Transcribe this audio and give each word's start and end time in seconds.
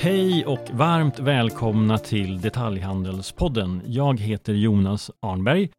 Hej 0.00 0.46
och 0.46 0.70
varmt 0.72 1.18
välkomna 1.18 1.98
till 1.98 2.40
Detaljhandelspodden. 2.40 3.82
Jag 3.86 4.20
heter 4.20 4.54
Jonas 4.54 5.10
Arnberg 5.20 5.70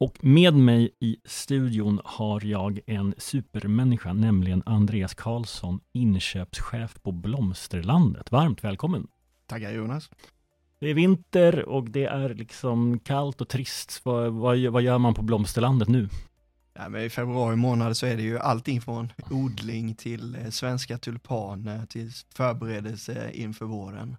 och 0.00 0.24
med 0.24 0.54
mig 0.54 0.90
i 1.00 1.16
studion 1.24 2.00
har 2.04 2.44
jag 2.44 2.80
en 2.86 3.14
supermänniska, 3.18 4.12
nämligen 4.12 4.62
Andreas 4.66 5.14
Karlsson, 5.14 5.80
inköpschef 5.92 7.02
på 7.02 7.12
Blomsterlandet. 7.12 8.32
Varmt 8.32 8.64
välkommen! 8.64 9.06
Tackar 9.46 9.70
Jonas! 9.70 10.10
Det 10.80 10.90
är 10.90 10.94
vinter 10.94 11.68
och 11.68 11.90
det 11.90 12.04
är 12.04 12.34
liksom 12.34 12.98
kallt 12.98 13.40
och 13.40 13.48
trist. 13.48 14.00
Vad, 14.04 14.32
vad, 14.32 14.58
vad 14.58 14.82
gör 14.82 14.98
man 14.98 15.14
på 15.14 15.22
Blomsterlandet 15.22 15.88
nu? 15.88 16.08
Ja, 16.78 16.88
men 16.88 17.02
I 17.02 17.10
februari 17.10 17.56
månad 17.56 17.96
så 17.96 18.06
är 18.06 18.16
det 18.16 18.22
ju 18.22 18.38
allting 18.38 18.80
från 18.80 19.12
odling 19.30 19.94
till 19.94 20.34
eh, 20.34 20.50
svenska 20.50 20.98
tulpaner 20.98 21.86
till 21.86 22.10
förberedelse 22.34 23.30
inför 23.34 23.64
våren. 23.64 24.16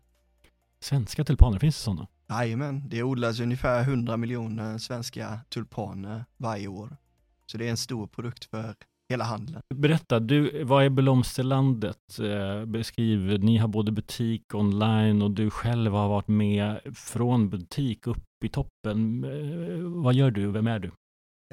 Svenska 0.79 1.23
tulpaner, 1.23 1.59
finns 1.59 1.75
det 1.75 1.81
sådana? 1.81 2.07
Jajamän, 2.29 2.89
det 2.89 3.03
odlas 3.03 3.39
ungefär 3.39 3.81
100 3.81 4.17
miljoner 4.17 4.77
svenska 4.77 5.39
tulpaner 5.49 6.25
varje 6.37 6.67
år. 6.67 6.97
Så 7.45 7.57
det 7.57 7.65
är 7.65 7.69
en 7.69 7.77
stor 7.77 8.07
produkt 8.07 8.45
för 8.45 8.75
hela 9.09 9.23
handeln. 9.23 9.61
Berätta, 9.75 10.19
du, 10.19 10.63
vad 10.63 10.85
är 10.85 10.89
Blomsterlandet? 10.89 12.19
Eh, 12.19 12.65
beskriv, 12.65 13.43
ni 13.43 13.57
har 13.57 13.67
både 13.67 13.91
butik 13.91 14.53
online 14.53 15.21
och 15.21 15.31
du 15.31 15.49
själv 15.49 15.93
har 15.93 16.09
varit 16.09 16.27
med 16.27 16.79
från 16.95 17.49
butik 17.49 18.07
upp 18.07 18.23
i 18.45 18.49
toppen. 18.49 19.23
Eh, 19.23 20.03
vad 20.03 20.13
gör 20.13 20.31
du? 20.31 20.51
Vem 20.51 20.67
är 20.67 20.79
du? 20.79 20.91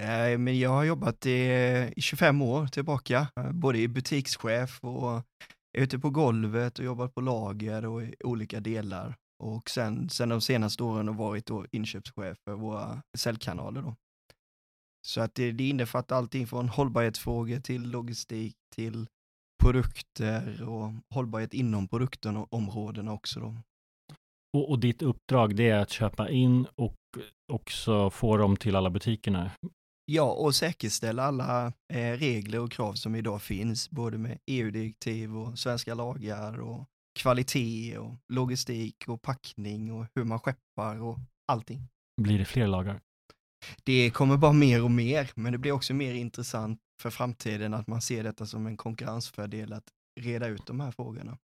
Eh, 0.01 0.39
men 0.39 0.59
jag 0.59 0.71
har 0.71 0.85
jobbat 0.85 1.27
i, 1.27 1.93
25 1.97 2.43
år 2.43 2.67
tillbaka, 2.67 3.29
eh, 3.41 3.53
både 3.53 3.79
i 3.79 3.89
butikschef 3.89 4.81
och 4.83 5.23
ute 5.79 5.99
på 5.99 6.11
golvet 6.11 6.79
och 6.79 6.85
jobbat 6.85 7.15
på 7.15 7.21
lager 7.21 7.87
och 7.87 8.03
i 8.03 8.15
olika 8.25 8.61
delar. 8.61 9.17
Och 9.43 9.71
sen, 9.71 10.09
sen 10.09 10.29
de 10.29 10.41
senaste 10.41 10.83
åren 10.83 11.09
har 11.09 11.15
varit 11.15 11.47
då 11.47 11.67
inköpschef 11.73 12.39
för 12.45 12.55
våra 12.55 13.03
säljkanaler 13.17 13.83
då. 13.83 13.95
Så 15.07 15.21
att 15.21 15.35
det, 15.35 15.53
det 15.53 15.69
innefattar 15.69 16.17
allting 16.17 16.47
från 16.47 16.69
hållbarhetsfrågor 16.69 17.61
till 17.61 17.91
logistik 17.91 18.57
till 18.75 19.07
produkter 19.63 20.69
och 20.69 20.93
hållbarhet 21.15 21.55
inom 21.55 21.89
produkten 21.89 22.37
och 22.37 22.53
områdena 22.53 23.13
också 23.13 23.41
då. 23.41 23.57
Och, 24.57 24.71
och 24.71 24.79
ditt 24.79 25.03
uppdrag 25.03 25.57
det 25.57 25.71
är 25.71 25.79
att 25.79 25.91
köpa 25.91 26.31
in 26.31 26.67
och 26.75 26.97
också 27.53 28.11
få 28.11 28.37
dem 28.37 28.57
till 28.57 28.77
alla 28.77 28.91
butikerna? 28.91 29.51
Ja, 30.07 30.33
och 30.33 30.55
säkerställa 30.55 31.23
alla 31.23 31.73
eh, 31.93 32.13
regler 32.13 32.61
och 32.61 32.73
krav 32.73 32.95
som 32.95 33.15
idag 33.15 33.43
finns, 33.43 33.91
både 33.91 34.19
med 34.19 34.39
EU-direktiv 34.47 35.37
och 35.37 35.59
svenska 35.59 35.95
lagar 35.95 36.61
och 36.61 36.89
kvalitet 37.19 37.99
och 37.99 38.17
logistik 38.29 39.05
och 39.09 39.23
packning 39.23 39.93
och 39.93 40.07
hur 40.15 40.25
man 40.25 40.39
skeppar 40.39 41.03
och 41.03 41.19
allting. 41.47 41.89
Blir 42.23 42.39
det 42.39 42.45
fler 42.45 42.67
lagar? 42.67 43.01
Det 43.85 44.11
kommer 44.11 44.37
bara 44.37 44.53
mer 44.53 44.85
och 44.85 44.91
mer, 44.91 45.31
men 45.35 45.53
det 45.53 45.59
blir 45.59 45.73
också 45.73 45.95
mer 45.95 46.15
intressant 46.15 46.81
för 47.03 47.11
framtiden 47.11 47.75
att 47.75 47.87
man 47.87 48.03
ser 48.03 48.25
detta 48.25 48.47
som 48.47 48.67
en 48.67 48.77
konkurrensfördel 48.77 49.73
att 49.73 49.89
reda 50.21 50.47
ut 50.47 50.67
de 50.67 50.81
här 50.81 50.91
frågorna. 50.91 51.39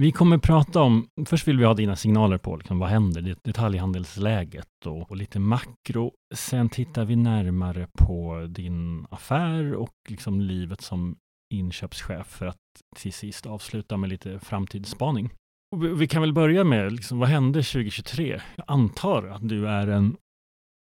Vi 0.00 0.12
kommer 0.12 0.38
prata 0.38 0.82
om, 0.82 1.08
först 1.26 1.48
vill 1.48 1.58
vi 1.58 1.64
ha 1.64 1.74
dina 1.74 1.96
signaler 1.96 2.38
på 2.38 2.56
liksom, 2.56 2.78
vad 2.78 2.88
händer, 2.88 3.36
detaljhandelsläget 3.42 4.86
och, 4.86 5.10
och 5.10 5.16
lite 5.16 5.38
makro. 5.38 6.12
Sen 6.34 6.68
tittar 6.68 7.04
vi 7.04 7.16
närmare 7.16 7.88
på 7.98 8.46
din 8.48 9.06
affär 9.10 9.74
och 9.74 9.94
liksom 10.08 10.40
livet 10.40 10.80
som 10.80 11.16
inköpschef 11.54 12.26
för 12.26 12.46
att 12.46 12.56
till 12.96 13.12
sist 13.12 13.46
avsluta 13.46 13.96
med 13.96 14.10
lite 14.10 14.38
framtidsspaning. 14.38 15.30
Och 15.76 15.84
vi, 15.84 15.88
vi 15.88 16.08
kan 16.08 16.22
väl 16.22 16.32
börja 16.32 16.64
med, 16.64 16.92
liksom, 16.92 17.18
vad 17.18 17.28
hände 17.28 17.62
2023? 17.62 18.40
Jag 18.56 18.64
antar 18.68 19.26
att 19.26 19.48
du 19.48 19.68
är 19.68 19.86
en 19.86 20.16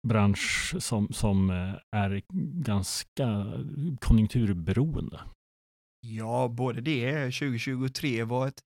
bransch 0.09 0.75
som, 0.79 1.09
som 1.13 1.51
eh, 1.51 1.99
är 2.01 2.23
ganska 2.65 3.53
konjunkturberoende. 4.01 5.21
Ja, 6.01 6.49
både 6.49 6.81
det. 6.81 7.25
2023 7.25 8.25
var 8.25 8.49
ett 8.49 8.63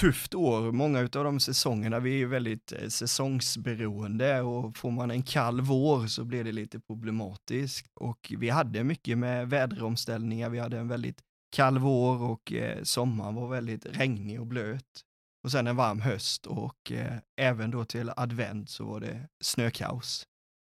tufft 0.00 0.34
år. 0.34 0.72
Många 0.72 0.98
av 1.00 1.08
de 1.08 1.40
säsongerna, 1.40 2.00
vi 2.00 2.22
är 2.22 2.26
väldigt 2.26 2.72
eh, 2.72 2.88
säsongsberoende 2.88 4.40
och 4.40 4.76
får 4.76 4.90
man 4.90 5.10
en 5.10 5.22
kall 5.22 5.60
vår 5.60 6.06
så 6.06 6.24
blir 6.24 6.44
det 6.44 6.52
lite 6.52 6.80
problematiskt. 6.80 7.86
Och 7.94 8.32
vi 8.38 8.48
hade 8.48 8.84
mycket 8.84 9.18
med 9.18 9.50
väderomställningar. 9.50 10.50
Vi 10.50 10.58
hade 10.58 10.78
en 10.78 10.88
väldigt 10.88 11.22
kall 11.56 11.78
vår 11.78 12.22
och 12.22 12.52
eh, 12.52 12.82
sommaren 12.82 13.34
var 13.34 13.48
väldigt 13.48 13.86
regnig 13.86 14.40
och 14.40 14.46
blöt. 14.46 15.02
Och 15.44 15.52
sen 15.52 15.66
en 15.66 15.76
varm 15.76 16.00
höst 16.00 16.46
och 16.46 16.92
eh, 16.92 17.18
även 17.40 17.70
då 17.70 17.84
till 17.84 18.12
advent 18.16 18.70
så 18.70 18.84
var 18.84 19.00
det 19.00 19.28
snökaos. 19.40 20.26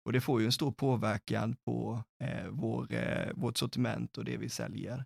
Och 0.04 0.12
det 0.12 0.20
får 0.20 0.40
ju 0.40 0.46
en 0.46 0.52
stor 0.52 0.72
påverkan 0.72 1.56
på 1.64 2.02
eh, 2.24 2.48
vår, 2.50 2.94
eh, 2.94 3.32
vårt 3.34 3.56
sortiment 3.56 4.18
och 4.18 4.24
det 4.24 4.36
vi 4.36 4.48
säljer. 4.48 5.04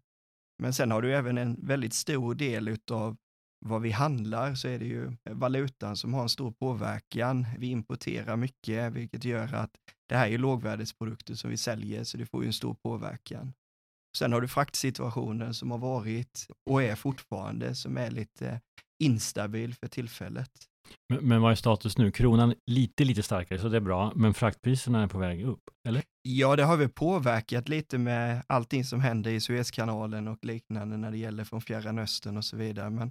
Men 0.58 0.72
sen 0.72 0.90
har 0.90 1.02
du 1.02 1.14
även 1.14 1.38
en 1.38 1.66
väldigt 1.66 1.94
stor 1.94 2.34
del 2.34 2.68
utav 2.68 3.16
vad 3.64 3.82
vi 3.82 3.90
handlar 3.90 4.54
så 4.54 4.68
är 4.68 4.78
det 4.78 4.84
ju 4.84 5.16
valutan 5.30 5.96
som 5.96 6.14
har 6.14 6.22
en 6.22 6.28
stor 6.28 6.50
påverkan. 6.50 7.46
Vi 7.58 7.66
importerar 7.66 8.36
mycket, 8.36 8.92
vilket 8.92 9.24
gör 9.24 9.54
att 9.54 9.70
det 10.08 10.16
här 10.16 10.28
är 10.28 10.38
lågvärdesprodukter 10.38 11.34
som 11.34 11.50
vi 11.50 11.56
säljer, 11.56 12.04
så 12.04 12.16
det 12.16 12.26
får 12.26 12.42
ju 12.42 12.46
en 12.46 12.52
stor 12.52 12.74
påverkan. 12.74 13.52
Sen 14.16 14.32
har 14.32 14.40
du 14.40 14.48
fraktsituationen 14.48 15.54
som 15.54 15.70
har 15.70 15.78
varit 15.78 16.46
och 16.70 16.82
är 16.82 16.94
fortfarande, 16.94 17.74
som 17.74 17.96
är 17.96 18.10
lite 18.10 18.60
instabil 19.02 19.74
för 19.74 19.88
tillfället. 19.88 20.50
Men, 21.08 21.28
men 21.28 21.42
vad 21.42 21.52
är 21.52 21.56
status 21.56 21.98
nu? 21.98 22.10
Kronan 22.10 22.54
lite, 22.66 23.04
lite 23.04 23.22
starkare, 23.22 23.58
så 23.58 23.68
det 23.68 23.76
är 23.76 23.80
bra, 23.80 24.12
men 24.14 24.34
fraktpriserna 24.34 25.02
är 25.02 25.06
på 25.06 25.18
väg 25.18 25.44
upp, 25.44 25.62
eller? 25.88 26.02
Ja, 26.22 26.56
det 26.56 26.64
har 26.64 26.76
väl 26.76 26.88
påverkat 26.88 27.68
lite 27.68 27.98
med 27.98 28.42
allting 28.46 28.84
som 28.84 29.00
händer 29.00 29.30
i 29.30 29.40
Suezkanalen 29.40 30.28
och 30.28 30.44
liknande 30.44 30.96
när 30.96 31.10
det 31.10 31.18
gäller 31.18 31.44
från 31.44 31.60
Fjärran 31.60 31.98
Östern 31.98 32.36
och 32.36 32.44
så 32.44 32.56
vidare. 32.56 32.90
Men 32.90 33.10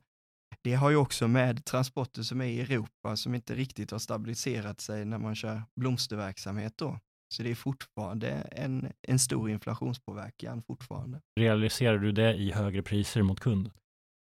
det 0.63 0.73
har 0.73 0.89
ju 0.89 0.95
också 0.95 1.27
med 1.27 1.65
transporter 1.65 2.21
som 2.21 2.41
är 2.41 2.45
i 2.45 2.61
Europa 2.61 3.15
som 3.15 3.35
inte 3.35 3.55
riktigt 3.55 3.91
har 3.91 3.99
stabiliserat 3.99 4.81
sig 4.81 5.05
när 5.05 5.17
man 5.17 5.35
kör 5.35 5.63
blomsterverksamhet 5.75 6.73
då. 6.77 6.99
Så 7.33 7.43
det 7.43 7.51
är 7.51 7.55
fortfarande 7.55 8.29
en, 8.51 8.91
en 9.07 9.19
stor 9.19 9.49
inflationspåverkan 9.49 10.63
fortfarande. 10.63 11.21
Realiserar 11.39 11.97
du 11.97 12.11
det 12.11 12.33
i 12.33 12.51
högre 12.51 12.81
priser 12.81 13.21
mot 13.21 13.39
kund? 13.39 13.69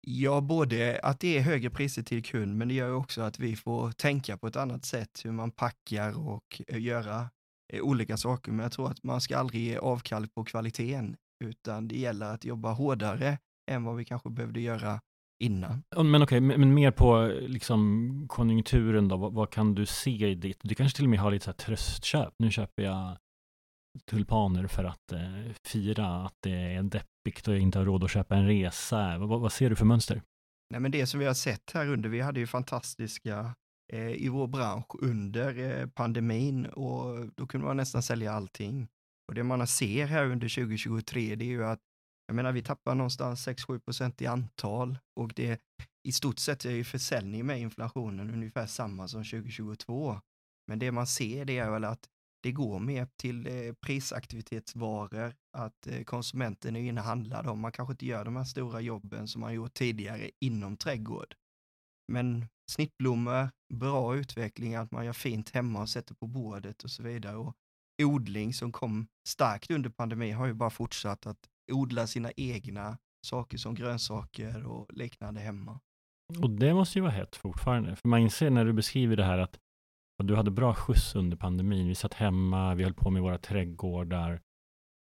Ja, 0.08 0.40
både 0.40 1.00
att 1.02 1.20
det 1.20 1.38
är 1.38 1.42
högre 1.42 1.70
priser 1.70 2.02
till 2.02 2.22
kund, 2.22 2.56
men 2.56 2.68
det 2.68 2.74
gör 2.74 2.94
också 2.94 3.22
att 3.22 3.38
vi 3.38 3.56
får 3.56 3.92
tänka 3.92 4.36
på 4.36 4.46
ett 4.46 4.56
annat 4.56 4.84
sätt 4.84 5.20
hur 5.24 5.32
man 5.32 5.50
packar 5.50 6.28
och 6.28 6.62
eh, 6.68 6.80
göra 6.80 7.30
eh, 7.72 7.80
olika 7.80 8.16
saker. 8.16 8.52
Men 8.52 8.62
jag 8.62 8.72
tror 8.72 8.90
att 8.90 9.02
man 9.02 9.20
ska 9.20 9.38
aldrig 9.38 9.62
ge 9.62 9.76
avkall 9.76 10.28
på 10.28 10.44
kvaliteten, 10.44 11.16
utan 11.44 11.88
det 11.88 11.98
gäller 11.98 12.26
att 12.26 12.44
jobba 12.44 12.72
hårdare 12.72 13.38
än 13.70 13.84
vad 13.84 13.96
vi 13.96 14.04
kanske 14.04 14.30
behövde 14.30 14.60
göra 14.60 15.00
innan. 15.44 15.82
Men 15.96 16.22
okej, 16.22 16.22
okay, 16.22 16.58
men 16.58 16.74
mer 16.74 16.90
på 16.90 17.32
liksom 17.40 18.24
konjunkturen 18.28 19.08
då, 19.08 19.16
vad, 19.16 19.32
vad, 19.32 19.50
kan 19.50 19.74
du 19.74 19.86
se 19.86 20.28
i 20.28 20.34
ditt? 20.34 20.58
Du 20.62 20.74
kanske 20.74 20.96
till 20.96 21.04
och 21.04 21.10
med 21.10 21.20
har 21.20 21.30
lite 21.30 21.44
så 21.44 21.50
här 21.50 21.56
tröstköp. 21.56 22.34
Nu 22.38 22.50
köper 22.50 22.82
jag 22.82 23.16
tulpaner 24.04 24.66
för 24.66 24.84
att 24.84 25.12
eh, 25.12 25.52
fira 25.64 26.06
att 26.06 26.34
det 26.42 26.74
är 26.74 26.82
deppigt 26.82 27.48
och 27.48 27.56
inte 27.56 27.78
har 27.78 27.86
råd 27.86 28.04
att 28.04 28.10
köpa 28.10 28.36
en 28.36 28.46
resa. 28.46 29.18
Vad, 29.18 29.40
vad, 29.40 29.52
ser 29.52 29.70
du 29.70 29.76
för 29.76 29.84
mönster? 29.84 30.22
Nej, 30.70 30.80
men 30.80 30.90
det 30.90 31.06
som 31.06 31.20
vi 31.20 31.26
har 31.26 31.34
sett 31.34 31.70
här 31.74 31.88
under, 31.88 32.08
vi 32.08 32.20
hade 32.20 32.40
ju 32.40 32.46
fantastiska 32.46 33.54
eh, 33.92 34.10
i 34.10 34.28
vår 34.28 34.46
bransch 34.46 35.02
under 35.02 35.58
eh, 35.58 35.86
pandemin 35.86 36.66
och 36.66 37.28
då 37.36 37.46
kunde 37.46 37.66
man 37.66 37.76
nästan 37.76 38.02
sälja 38.02 38.32
allting. 38.32 38.88
Och 39.28 39.34
det 39.34 39.42
man 39.42 39.66
ser 39.66 40.06
här 40.06 40.24
under 40.24 40.48
2023, 40.48 41.36
det 41.36 41.44
är 41.44 41.46
ju 41.46 41.64
att 41.64 41.80
jag 42.26 42.36
menar, 42.36 42.52
vi 42.52 42.62
tappar 42.62 42.94
någonstans 42.94 43.48
6-7 43.48 43.78
procent 43.78 44.22
i 44.22 44.26
antal 44.26 44.98
och 45.20 45.32
det 45.36 45.60
i 46.08 46.12
stort 46.12 46.38
sett 46.38 46.64
är 46.64 46.70
ju 46.70 46.84
försäljning 46.84 47.46
med 47.46 47.60
inflationen 47.60 48.30
ungefär 48.30 48.66
samma 48.66 49.08
som 49.08 49.24
2022. 49.24 50.20
Men 50.66 50.78
det 50.78 50.92
man 50.92 51.06
ser 51.06 51.44
det 51.44 51.58
är 51.58 51.70
väl 51.70 51.84
att 51.84 52.08
det 52.42 52.52
går 52.52 52.78
mer 52.78 53.08
till 53.16 53.46
eh, 53.46 53.72
prisaktivitetsvaror, 53.86 55.34
att 55.52 55.86
eh, 55.86 56.02
konsumenten 56.02 56.76
är 56.76 56.80
inne 56.80 57.00
och 57.00 57.06
handlar 57.06 57.42
dem. 57.42 57.60
Man 57.60 57.72
kanske 57.72 57.92
inte 57.92 58.06
gör 58.06 58.24
de 58.24 58.36
här 58.36 58.44
stora 58.44 58.80
jobben 58.80 59.28
som 59.28 59.40
man 59.40 59.54
gjort 59.54 59.74
tidigare 59.74 60.30
inom 60.40 60.76
trädgård. 60.76 61.34
Men 62.12 62.46
snittblommor, 62.70 63.50
bra 63.74 64.16
utveckling, 64.16 64.74
att 64.74 64.90
man 64.90 65.04
gör 65.04 65.12
fint 65.12 65.50
hemma 65.50 65.82
och 65.82 65.88
sätter 65.88 66.14
på 66.14 66.26
bordet 66.26 66.84
och 66.84 66.90
så 66.90 67.02
vidare. 67.02 67.36
Och 67.36 67.54
odling 68.02 68.54
som 68.54 68.72
kom 68.72 69.06
starkt 69.28 69.70
under 69.70 69.90
pandemin 69.90 70.34
har 70.34 70.46
ju 70.46 70.54
bara 70.54 70.70
fortsatt 70.70 71.26
att 71.26 71.38
odla 71.72 72.06
sina 72.06 72.30
egna 72.36 72.98
saker 73.26 73.58
som 73.58 73.74
grönsaker 73.74 74.66
och 74.66 74.92
liknande 74.92 75.40
hemma. 75.40 75.80
Och 76.42 76.50
det 76.50 76.74
måste 76.74 76.98
ju 76.98 77.02
vara 77.02 77.12
hett 77.12 77.36
fortfarande, 77.36 77.96
för 77.96 78.08
man 78.08 78.20
inser 78.20 78.50
när 78.50 78.64
du 78.64 78.72
beskriver 78.72 79.16
det 79.16 79.24
här 79.24 79.38
att 79.38 79.58
du 80.24 80.36
hade 80.36 80.50
bra 80.50 80.74
skjuts 80.74 81.14
under 81.14 81.36
pandemin. 81.36 81.88
Vi 81.88 81.94
satt 81.94 82.14
hemma, 82.14 82.74
vi 82.74 82.84
höll 82.84 82.94
på 82.94 83.10
med 83.10 83.22
våra 83.22 83.38
trädgårdar. 83.38 84.40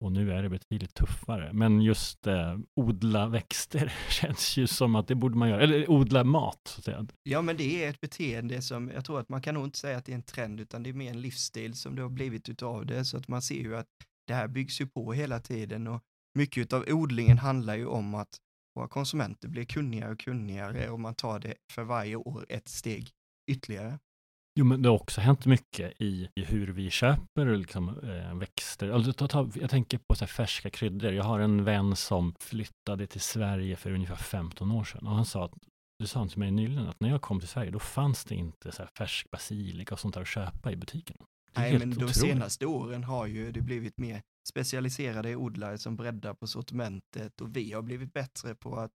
Och 0.04 0.12
nu 0.12 0.32
är 0.32 0.42
det 0.42 0.48
betydligt 0.48 0.94
tuffare. 0.94 1.52
Men 1.52 1.80
just 1.82 2.26
eh, 2.26 2.58
odla 2.76 3.26
växter 3.26 3.92
känns 4.10 4.56
ju 4.56 4.66
som 4.66 4.94
att 4.96 5.08
det 5.08 5.14
borde 5.14 5.36
man 5.36 5.48
göra. 5.48 5.62
Eller 5.62 5.90
odla 5.90 6.24
mat, 6.24 6.60
så 6.64 6.80
att 6.80 6.84
säga. 6.84 7.06
Ja, 7.22 7.42
men 7.42 7.56
det 7.56 7.84
är 7.84 7.90
ett 7.90 8.00
beteende 8.00 8.62
som 8.62 8.90
jag 8.90 9.04
tror 9.04 9.20
att 9.20 9.28
man 9.28 9.42
kan 9.42 9.54
nog 9.54 9.64
inte 9.64 9.78
säga 9.78 9.98
att 9.98 10.04
det 10.04 10.12
är 10.12 10.16
en 10.16 10.22
trend, 10.22 10.60
utan 10.60 10.82
det 10.82 10.90
är 10.90 10.94
mer 10.94 11.10
en 11.10 11.20
livsstil 11.20 11.74
som 11.74 11.96
det 11.96 12.02
har 12.02 12.08
blivit 12.08 12.48
utav 12.48 12.86
det. 12.86 13.04
Så 13.04 13.16
att 13.16 13.28
man 13.28 13.42
ser 13.42 13.60
ju 13.60 13.76
att 13.76 13.86
det 14.26 14.34
här 14.34 14.48
byggs 14.48 14.80
ju 14.80 14.86
på 14.86 15.12
hela 15.12 15.40
tiden 15.40 15.86
och 15.86 16.02
mycket 16.34 16.72
av 16.72 16.84
odlingen 16.88 17.38
handlar 17.38 17.76
ju 17.76 17.86
om 17.86 18.14
att 18.14 18.38
våra 18.74 18.88
konsumenter 18.88 19.48
blir 19.48 19.64
kunnigare 19.64 20.12
och 20.12 20.20
kunnigare 20.20 20.90
och 20.90 21.00
man 21.00 21.14
tar 21.14 21.38
det 21.38 21.54
för 21.72 21.84
varje 21.84 22.16
år 22.16 22.46
ett 22.48 22.68
steg 22.68 23.10
ytterligare. 23.50 23.98
Jo, 24.58 24.64
men 24.64 24.82
det 24.82 24.88
har 24.88 24.96
också 24.96 25.20
hänt 25.20 25.46
mycket 25.46 25.92
i, 26.00 26.28
i 26.34 26.44
hur 26.44 26.66
vi 26.66 26.90
köper 26.90 27.56
liksom, 27.56 27.88
eh, 27.88 28.34
växter. 28.34 28.90
Alltså, 28.90 29.12
ta, 29.12 29.28
ta, 29.28 29.50
jag 29.54 29.70
tänker 29.70 29.98
på 29.98 30.14
så 30.14 30.26
färska 30.26 30.70
kryddor. 30.70 31.12
Jag 31.12 31.24
har 31.24 31.40
en 31.40 31.64
vän 31.64 31.96
som 31.96 32.34
flyttade 32.40 33.06
till 33.06 33.20
Sverige 33.20 33.76
för 33.76 33.90
ungefär 33.90 34.16
15 34.16 34.72
år 34.72 34.84
sedan 34.84 35.06
och 35.06 35.14
han 35.14 35.24
sa 35.24 35.44
att 35.44 35.52
du 35.98 36.06
sa 36.06 36.28
till 36.28 36.38
mig 36.38 36.50
nyligen 36.50 36.88
att 36.88 37.00
när 37.00 37.08
jag 37.08 37.22
kom 37.22 37.40
till 37.40 37.48
Sverige 37.48 37.70
då 37.70 37.78
fanns 37.78 38.24
det 38.24 38.34
inte 38.34 38.72
så 38.72 38.82
här 38.82 38.90
färsk 38.98 39.30
basilika 39.30 39.94
och 39.94 40.00
sånt 40.00 40.14
där 40.14 40.20
att 40.20 40.28
köpa 40.28 40.72
i 40.72 40.76
butiken. 40.76 41.16
Nej, 41.56 41.78
men 41.78 41.90
de 41.90 42.08
senaste 42.08 42.66
åren 42.66 43.04
har 43.04 43.26
ju 43.26 43.52
det 43.52 43.60
blivit 43.60 43.98
mer 43.98 44.22
specialiserade 44.48 45.36
odlare 45.36 45.78
som 45.78 45.96
breddar 45.96 46.34
på 46.34 46.46
sortimentet 46.46 47.40
och 47.40 47.56
vi 47.56 47.72
har 47.72 47.82
blivit 47.82 48.12
bättre 48.12 48.54
på 48.54 48.76
att 48.76 48.92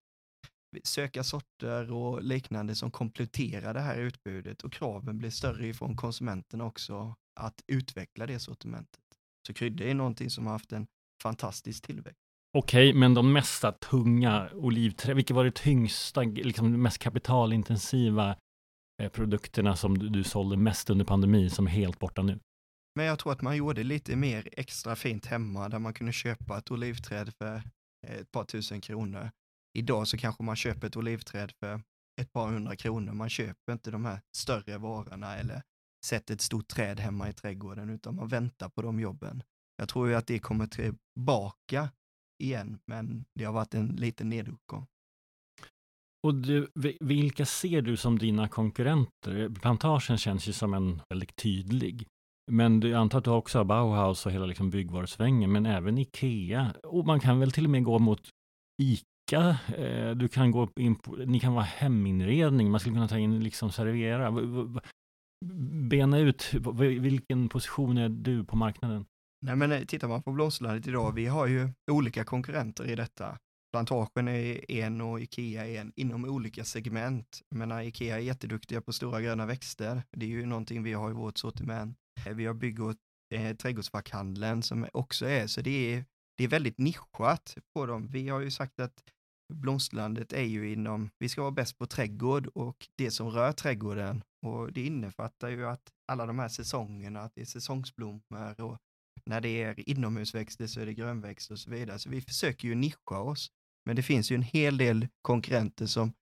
söka 0.84 1.24
sorter 1.24 1.92
och 1.92 2.24
liknande 2.24 2.76
som 2.76 2.92
kompletterar 2.92 3.74
det 3.74 3.80
här 3.80 3.98
utbudet 3.98 4.62
och 4.62 4.74
kraven 4.74 5.18
blir 5.18 5.30
större 5.30 5.68
ifrån 5.68 5.96
konsumenterna 5.96 6.66
också 6.66 7.16
att 7.40 7.62
utveckla 7.68 8.26
det 8.26 8.40
sortimentet. 8.40 9.02
Så 9.48 9.54
kryddor 9.54 9.88
är 9.88 9.94
någonting 9.94 10.30
som 10.30 10.46
har 10.46 10.54
haft 10.54 10.72
en 10.72 10.88
fantastisk 11.24 11.84
tillväxt. 11.84 12.20
Okej, 12.58 12.94
men 12.94 13.14
de 13.14 13.34
mesta 13.34 13.72
tunga 13.72 14.50
olivträd, 14.54 15.16
vilka 15.16 15.34
var 15.34 15.44
det 15.44 15.56
tyngsta, 15.56 16.22
liksom 16.22 16.72
de 16.72 16.78
mest 16.82 16.98
kapitalintensiva 16.98 18.36
eh, 19.02 19.10
produkterna 19.10 19.76
som 19.76 19.98
du, 19.98 20.10
du 20.10 20.24
sålde 20.24 20.58
mest 20.58 20.90
under 20.90 21.06
pandemin 21.06 21.50
som 21.50 21.68
är 21.68 21.72
helt 21.72 22.00
borta 22.00 22.22
nu? 22.22 22.40
Men 22.96 23.06
jag 23.06 23.20
tror 23.20 23.32
att 23.32 23.42
man 23.42 23.58
gjorde 23.58 23.84
lite 23.84 24.16
mer 24.16 24.50
extra 24.52 24.96
fint 24.96 25.26
hemma 25.26 25.70
där 25.70 25.80
man 25.80 25.94
kunde 25.94 26.14
köpa 26.14 26.58
ett 26.58 26.72
olivträd 26.72 27.34
för 27.38 27.56
eh, 28.08 28.16
ett 28.16 28.32
par 28.32 28.44
tusen 28.44 28.82
kronor. 28.82 29.32
Idag 29.78 30.08
så 30.08 30.18
kanske 30.18 30.44
man 30.44 30.56
köper 30.56 30.88
ett 30.88 30.98
olivträd 30.98 31.52
för 31.60 31.82
ett 32.22 32.34
par 32.34 32.48
hundra 32.48 32.76
kronor. 32.76 33.14
Man 33.14 33.30
köper 33.30 33.74
inte 33.74 33.92
de 33.92 34.06
här 34.06 34.22
större 34.38 34.78
varorna 34.78 35.36
eller 35.36 35.62
sätter 36.06 36.34
ett 36.34 36.42
stort 36.42 36.68
träd 36.68 37.00
hemma 37.00 37.30
i 37.30 37.34
trädgården 37.34 37.90
utan 37.90 38.16
man 38.16 38.28
väntar 38.28 38.70
på 38.70 38.82
de 38.82 39.00
jobben. 39.00 39.44
Jag 39.78 39.90
tror 39.90 40.10
ju 40.10 40.16
att 40.16 40.28
det 40.28 40.40
kommer 40.40 40.68
tillbaka 40.68 41.90
igen, 42.44 42.80
men 42.86 43.26
det 43.40 43.46
har 43.46 43.54
varit 43.54 43.74
en 43.74 43.88
liten 43.88 44.30
nedgång. 44.30 44.86
Och 46.28 46.36
du, 46.36 46.68
vilka 47.00 47.46
ser 47.46 47.82
du 47.82 47.98
som 47.98 48.20
dina 48.20 48.48
konkurrenter? 48.48 49.50
Plantagen 49.50 50.18
känns 50.18 50.48
ju 50.48 50.54
som 50.54 50.74
en 50.74 51.02
väldigt 51.10 51.36
tydlig. 51.36 52.08
Men 52.52 52.82
jag 52.82 52.94
antar 52.94 53.18
att 53.18 53.24
du 53.24 53.32
också 53.32 53.58
har 53.58 53.66
Bauhaus 53.66 54.26
och 54.26 54.32
hela 54.32 54.46
liksom 54.46 54.70
byggvarusvängen, 54.70 55.52
men 55.52 55.66
även 55.66 55.98
Ikea. 55.98 56.74
Och 56.84 57.06
man 57.06 57.20
kan 57.20 57.40
väl 57.40 57.52
till 57.52 57.64
och 57.64 57.70
med 57.70 57.84
gå 57.84 58.00
mot 58.00 58.30
dricka, 59.28 59.58
eh, 59.78 60.12
du 60.12 60.28
kan 60.28 60.52
gå 60.52 60.70
in 60.76 60.96
på, 60.96 61.12
ni 61.12 61.40
kan 61.40 61.54
vara 61.54 61.64
heminredning, 61.64 62.72
man 62.72 62.80
skulle 62.80 62.96
kunna 62.96 63.08
ta 63.08 63.18
in 63.18 63.44
liksom 63.44 63.72
servera. 63.72 64.34
Bena 65.90 66.20
ut, 66.20 66.54
vilken 67.00 67.50
position 67.50 67.98
är 67.98 68.10
du 68.10 68.46
på 68.46 68.56
marknaden? 68.56 69.06
Nej 69.46 69.56
men 69.56 69.72
eh, 69.72 69.86
tittar 69.86 70.08
man 70.08 70.24
på 70.24 70.32
Blomsterlandet 70.32 70.88
idag, 70.88 71.12
vi 71.12 71.26
har 71.26 71.48
ju 71.48 71.70
olika 71.92 72.24
konkurrenter 72.24 72.90
i 72.90 72.96
detta. 72.96 73.38
Plantagen 73.72 74.28
är 74.28 74.72
en 74.72 75.02
och 75.02 75.22
Ikea 75.22 75.68
är 75.68 75.82
en 75.82 75.92
inom 75.96 76.26
olika 76.26 76.64
segment. 76.64 77.42
Jag 77.50 77.58
menar, 77.58 77.82
Ikea 77.82 78.16
är 78.16 78.20
jätteduktiga 78.20 78.82
på 78.82 78.94
stora 78.94 79.22
gröna 79.22 79.46
växter. 79.46 80.04
Det 80.12 80.26
är 80.26 80.30
ju 80.30 80.46
någonting 80.46 80.84
vi 80.84 80.94
har 80.94 81.10
i 81.10 81.14
vårt 81.14 81.38
sortiment. 81.38 81.98
Eh, 82.26 82.34
vi 82.34 82.46
har 82.46 82.54
bygg 82.54 82.80
och 82.80 82.96
eh, 83.36 83.56
trädgårdsfackhandeln 83.56 84.64
som 84.64 84.88
också 84.94 85.26
är, 85.26 85.48
så 85.48 85.62
det 85.62 85.94
är, 85.94 86.06
det 86.38 86.44
är 86.44 86.48
väldigt 86.48 86.78
nischat 86.78 87.58
på 87.76 87.86
dem. 87.86 88.08
Vi 88.08 88.30
har 88.30 88.40
ju 88.40 88.52
sagt 88.52 88.80
att 88.80 89.04
Blomsterlandet 89.54 90.34
är 90.34 90.44
ju 90.44 90.74
inom, 90.74 91.10
vi 91.20 91.30
ska 91.30 91.42
vara 91.42 91.52
bäst 91.52 91.78
på 91.78 91.86
trädgård 91.86 92.48
och 92.48 92.88
det 92.98 93.12
som 93.12 93.30
rör 93.30 93.52
trädgården 93.52 94.24
och 94.46 94.74
det 94.74 94.86
innefattar 94.86 95.50
ju 95.50 95.66
att 95.66 95.92
alla 96.12 96.26
de 96.26 96.40
här 96.40 96.48
säsongerna, 96.48 97.22
att 97.22 97.32
det 97.36 97.42
är 97.42 97.46
säsongsblommor 97.46 98.62
och 98.62 98.78
när 99.26 99.42
det 99.42 99.64
är 99.64 99.90
inomhusväxter 99.90 100.68
så 100.68 100.80
är 100.80 100.86
det 100.86 100.94
grönväxter 100.94 101.54
och 101.54 101.60
så 101.60 101.72
vidare. 101.72 102.00
Så 102.00 102.10
vi 102.10 102.22
försöker 102.22 102.68
ju 102.68 102.76
nischa 102.76 103.20
oss. 103.20 103.52
Men 103.86 103.96
det 103.96 104.04
finns 104.04 104.32
ju 104.32 104.36
en 104.36 104.42
hel 104.42 104.78
del 104.78 105.08
konkurrenter 105.22 105.86
som 105.86 106.14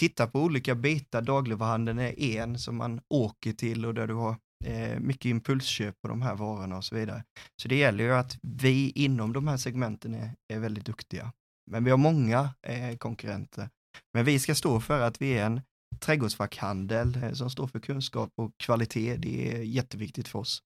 tittar 0.00 0.26
på 0.26 0.42
olika 0.42 0.74
bitar. 0.74 1.22
Dagligvaruhandeln 1.22 1.98
är 1.98 2.20
en 2.20 2.58
som 2.58 2.76
man 2.76 3.00
åker 3.08 3.52
till 3.52 3.86
och 3.86 3.94
där 3.94 4.06
du 4.06 4.14
har 4.14 4.36
eh, 4.64 5.00
mycket 5.00 5.24
impulsköp 5.24 5.94
på 6.02 6.08
de 6.08 6.22
här 6.22 6.34
varorna 6.34 6.76
och 6.76 6.84
så 6.84 6.94
vidare. 6.94 7.24
Så 7.62 7.68
det 7.68 7.76
gäller 7.76 8.04
ju 8.04 8.14
att 8.14 8.38
vi 8.42 8.90
inom 8.90 9.32
de 9.32 9.48
här 9.48 9.56
segmenten 9.56 10.14
är, 10.14 10.34
är 10.52 10.58
väldigt 10.58 10.84
duktiga. 10.84 11.32
Men 11.70 11.84
vi 11.84 11.90
har 11.90 11.98
många 11.98 12.54
eh, 12.66 12.96
konkurrenter. 12.96 13.68
Men 14.14 14.24
vi 14.24 14.38
ska 14.38 14.54
stå 14.54 14.80
för 14.80 15.00
att 15.00 15.22
vi 15.22 15.38
är 15.38 15.46
en 15.46 15.60
trädgårdsfackhandel 16.00 17.18
eh, 17.22 17.32
som 17.32 17.50
står 17.50 17.66
för 17.66 17.80
kunskap 17.80 18.30
och 18.36 18.50
kvalitet. 18.56 19.16
Det 19.16 19.52
är 19.52 19.62
jätteviktigt 19.62 20.28
för 20.28 20.38
oss. 20.38 20.62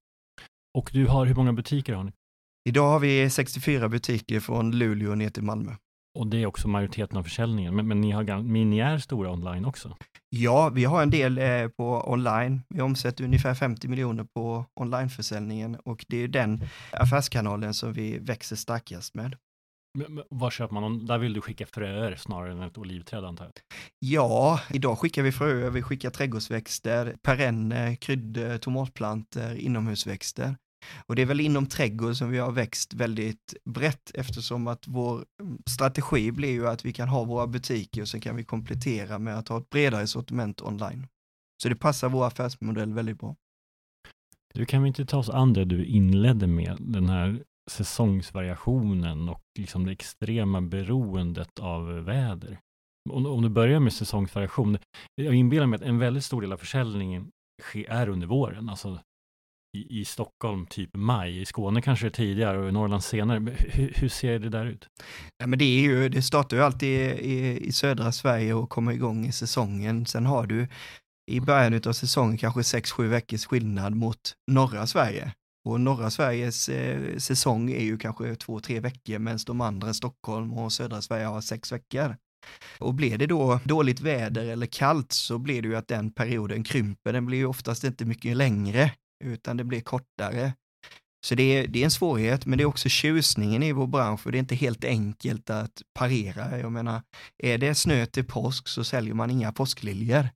Och 0.78 0.90
du 0.92 1.06
har, 1.06 1.26
hur 1.26 1.34
många 1.34 1.52
butiker 1.52 1.92
har 1.92 2.04
ni? 2.04 2.12
Idag 2.68 2.88
har 2.88 3.00
vi 3.00 3.30
64 3.30 3.88
butiker 3.88 4.40
från 4.40 4.78
Luleå 4.78 5.14
ner 5.14 5.30
till 5.30 5.42
Malmö. 5.42 5.76
Och 6.18 6.26
det 6.26 6.42
är 6.42 6.46
också 6.46 6.68
majoriteten 6.68 7.18
av 7.18 7.22
försäljningen, 7.22 7.76
men, 7.76 7.88
men 7.88 8.00
ni, 8.00 8.10
har, 8.10 8.42
men 8.42 8.70
ni 8.70 8.78
är 8.78 8.98
stora 8.98 9.30
online 9.32 9.64
också? 9.64 9.96
Ja, 10.28 10.68
vi 10.68 10.84
har 10.84 11.02
en 11.02 11.10
del 11.10 11.38
eh, 11.38 11.68
på 11.68 12.10
online. 12.10 12.62
Vi 12.68 12.80
omsätter 12.80 13.24
ungefär 13.24 13.54
50 13.54 13.88
miljoner 13.88 14.24
på 14.24 14.64
onlineförsäljningen 14.74 15.76
och 15.76 16.04
det 16.08 16.16
är 16.16 16.28
den 16.28 16.60
affärskanalen 16.92 17.74
som 17.74 17.92
vi 17.92 18.18
växer 18.18 18.56
starkast 18.56 19.14
med. 19.14 19.36
Men, 19.98 20.14
men, 20.14 20.24
vad 20.30 20.52
köper 20.52 20.74
man? 20.74 21.06
Där 21.06 21.18
vill 21.18 21.32
du 21.32 21.40
skicka 21.40 21.66
fröer 21.66 22.16
snarare 22.16 22.52
än 22.52 22.62
ett 22.62 22.78
olivträd 22.78 23.24
antar 23.24 23.44
jag? 23.44 23.52
Ja, 23.98 24.60
idag 24.70 24.98
skickar 24.98 25.22
vi 25.22 25.32
fröer, 25.32 25.70
vi 25.70 25.82
skickar 25.82 26.10
trädgårdsväxter, 26.10 27.16
perenner, 27.22 27.94
kryddor, 27.94 28.58
tomatplanter, 28.58 29.54
inomhusväxter. 29.54 30.56
Och 31.06 31.16
det 31.16 31.22
är 31.22 31.26
väl 31.26 31.40
inom 31.40 31.66
trädgård 31.66 32.16
som 32.16 32.30
vi 32.30 32.38
har 32.38 32.52
växt 32.52 32.94
väldigt 32.94 33.54
brett 33.64 34.10
eftersom 34.14 34.66
att 34.66 34.86
vår 34.86 35.24
mm, 35.42 35.58
strategi 35.66 36.32
blir 36.32 36.50
ju 36.50 36.68
att 36.68 36.84
vi 36.84 36.92
kan 36.92 37.08
ha 37.08 37.24
våra 37.24 37.46
butiker 37.46 38.02
och 38.02 38.08
sen 38.08 38.20
kan 38.20 38.36
vi 38.36 38.44
komplettera 38.44 39.18
med 39.18 39.38
att 39.38 39.48
ha 39.48 39.58
ett 39.58 39.70
bredare 39.70 40.06
sortiment 40.06 40.62
online. 40.62 41.06
Så 41.62 41.68
det 41.68 41.76
passar 41.76 42.08
vår 42.08 42.26
affärsmodell 42.26 42.92
väldigt 42.92 43.18
bra. 43.18 43.36
Du 44.54 44.66
kan 44.66 44.82
vi 44.82 44.88
inte 44.88 45.06
ta 45.06 45.18
oss 45.18 45.28
an 45.28 45.52
det 45.52 45.64
du 45.64 45.84
inledde 45.84 46.46
med, 46.46 46.76
den 46.80 47.08
här 47.08 47.42
säsongsvariationen 47.70 49.28
och 49.28 49.42
liksom 49.58 49.86
det 49.86 49.92
extrema 49.92 50.60
beroendet 50.60 51.58
av 51.58 51.86
väder. 51.86 52.58
Om, 53.10 53.26
om 53.26 53.42
du 53.42 53.48
börjar 53.48 53.80
med 53.80 53.92
säsongsvariation, 53.92 54.78
jag 55.14 55.34
inbillar 55.34 55.66
mig 55.66 55.76
att 55.76 55.82
en 55.82 55.98
väldigt 55.98 56.24
stor 56.24 56.40
del 56.40 56.52
av 56.52 56.56
försäljningen 56.56 57.30
är 57.88 58.08
under 58.08 58.26
våren, 58.26 58.68
alltså 58.68 59.00
i, 59.74 60.00
i 60.00 60.04
Stockholm 60.04 60.66
typ 60.66 60.90
maj, 60.94 61.40
i 61.40 61.44
Skåne 61.44 61.82
kanske 61.82 62.10
tidigare 62.10 62.58
och 62.58 62.68
i 62.68 62.72
Norrland 62.72 63.04
senare. 63.04 63.56
Hur, 63.58 63.92
hur, 63.96 64.08
ser 64.08 64.38
det 64.38 64.48
där 64.48 64.66
ut? 64.66 64.88
Ja, 65.38 65.46
men 65.46 65.58
det, 65.58 65.64
är 65.64 65.80
ju, 65.80 66.08
det 66.08 66.22
startar 66.22 66.56
ju 66.56 66.62
alltid 66.62 66.88
i, 66.88 67.02
i, 67.02 67.66
i 67.66 67.72
södra 67.72 68.12
Sverige 68.12 68.54
och 68.54 68.70
kommer 68.70 68.92
igång 68.92 69.26
i 69.26 69.32
säsongen. 69.32 70.06
Sen 70.06 70.26
har 70.26 70.46
du 70.46 70.68
i 71.30 71.40
början 71.40 71.80
av 71.86 71.92
säsongen 71.92 72.38
kanske 72.38 72.60
6-7 72.60 73.08
veckors 73.08 73.46
skillnad 73.46 73.94
mot 73.94 74.34
norra 74.50 74.86
Sverige. 74.86 75.32
Och 75.68 75.80
norra 75.80 76.10
Sveriges 76.10 76.68
eh, 76.68 77.16
säsong 77.16 77.70
är 77.70 77.84
ju 77.84 77.98
kanske 77.98 78.34
två, 78.34 78.60
tre 78.60 78.80
veckor 78.80 79.18
medan 79.18 79.38
de 79.46 79.60
andra, 79.60 79.94
Stockholm 79.94 80.52
och 80.52 80.72
södra 80.72 81.02
Sverige, 81.02 81.26
har 81.26 81.40
sex 81.40 81.72
veckor. 81.72 82.16
Och 82.78 82.94
blir 82.94 83.18
det 83.18 83.26
då 83.26 83.60
dåligt 83.64 84.00
väder 84.00 84.46
eller 84.46 84.66
kallt 84.66 85.12
så 85.12 85.38
blir 85.38 85.62
det 85.62 85.68
ju 85.68 85.76
att 85.76 85.88
den 85.88 86.10
perioden 86.10 86.64
krymper. 86.64 87.12
Den 87.12 87.26
blir 87.26 87.38
ju 87.38 87.46
oftast 87.46 87.84
inte 87.84 88.04
mycket 88.04 88.36
längre 88.36 88.90
utan 89.24 89.56
det 89.56 89.64
blir 89.64 89.80
kortare. 89.80 90.52
Så 91.26 91.34
det 91.34 91.42
är, 91.42 91.68
det 91.68 91.80
är 91.80 91.84
en 91.84 91.90
svårighet, 91.90 92.46
men 92.46 92.58
det 92.58 92.64
är 92.64 92.66
också 92.66 92.88
tjusningen 92.88 93.62
i 93.62 93.72
vår 93.72 93.86
bransch 93.86 94.26
och 94.26 94.32
det 94.32 94.38
är 94.38 94.40
inte 94.40 94.54
helt 94.54 94.84
enkelt 94.84 95.50
att 95.50 95.82
parera. 95.94 96.58
Jag 96.58 96.72
menar, 96.72 97.02
är 97.38 97.58
det 97.58 97.74
snö 97.74 98.06
till 98.06 98.24
påsk 98.24 98.68
så 98.68 98.84
säljer 98.84 99.14
man 99.14 99.30
inga 99.30 99.52
påskliljor. 99.52 100.28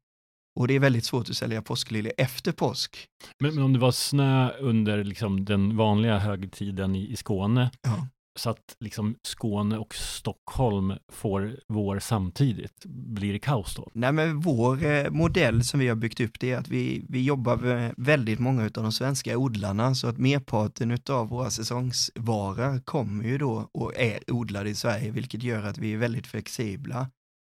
Och 0.60 0.68
det 0.68 0.74
är 0.74 0.80
väldigt 0.80 1.04
svårt 1.04 1.30
att 1.30 1.36
sälja 1.36 1.62
påskliljor 1.62 2.12
efter 2.16 2.52
påsk. 2.52 3.06
Men, 3.38 3.54
men, 3.54 3.64
om 3.64 3.72
det 3.72 3.78
var 3.78 3.92
snö 3.92 4.50
under 4.50 5.04
liksom 5.04 5.44
den 5.44 5.76
vanliga 5.76 6.18
högtiden 6.18 6.96
i, 6.96 7.12
i 7.12 7.16
Skåne, 7.16 7.70
ja 7.82 8.08
så 8.38 8.50
att 8.50 8.76
liksom 8.80 9.16
Skåne 9.22 9.78
och 9.78 9.94
Stockholm 9.94 10.94
får 11.12 11.60
vår 11.68 11.98
samtidigt? 11.98 12.84
Blir 12.86 13.32
det 13.32 13.38
kaos 13.38 13.76
då? 13.76 13.90
Nej, 13.94 14.12
men 14.12 14.40
vår 14.40 14.84
eh, 14.84 15.10
modell 15.10 15.64
som 15.64 15.80
vi 15.80 15.88
har 15.88 15.96
byggt 15.96 16.20
upp 16.20 16.40
det 16.40 16.50
är 16.50 16.58
att 16.58 16.68
vi, 16.68 17.04
vi 17.08 17.22
jobbar 17.22 17.56
med 17.56 17.94
väldigt 17.96 18.38
många 18.38 18.62
av 18.62 18.70
de 18.70 18.92
svenska 18.92 19.38
odlarna 19.38 19.94
så 19.94 20.08
att 20.08 20.18
merparten 20.18 20.98
av 21.10 21.28
våra 21.28 21.50
säsongsvaror 21.50 22.80
kommer 22.80 23.24
ju 23.24 23.38
då 23.38 23.68
och 23.72 23.96
är 23.96 24.30
odlade 24.30 24.70
i 24.70 24.74
Sverige, 24.74 25.10
vilket 25.10 25.42
gör 25.42 25.64
att 25.64 25.78
vi 25.78 25.92
är 25.92 25.98
väldigt 25.98 26.26
flexibla. 26.26 27.10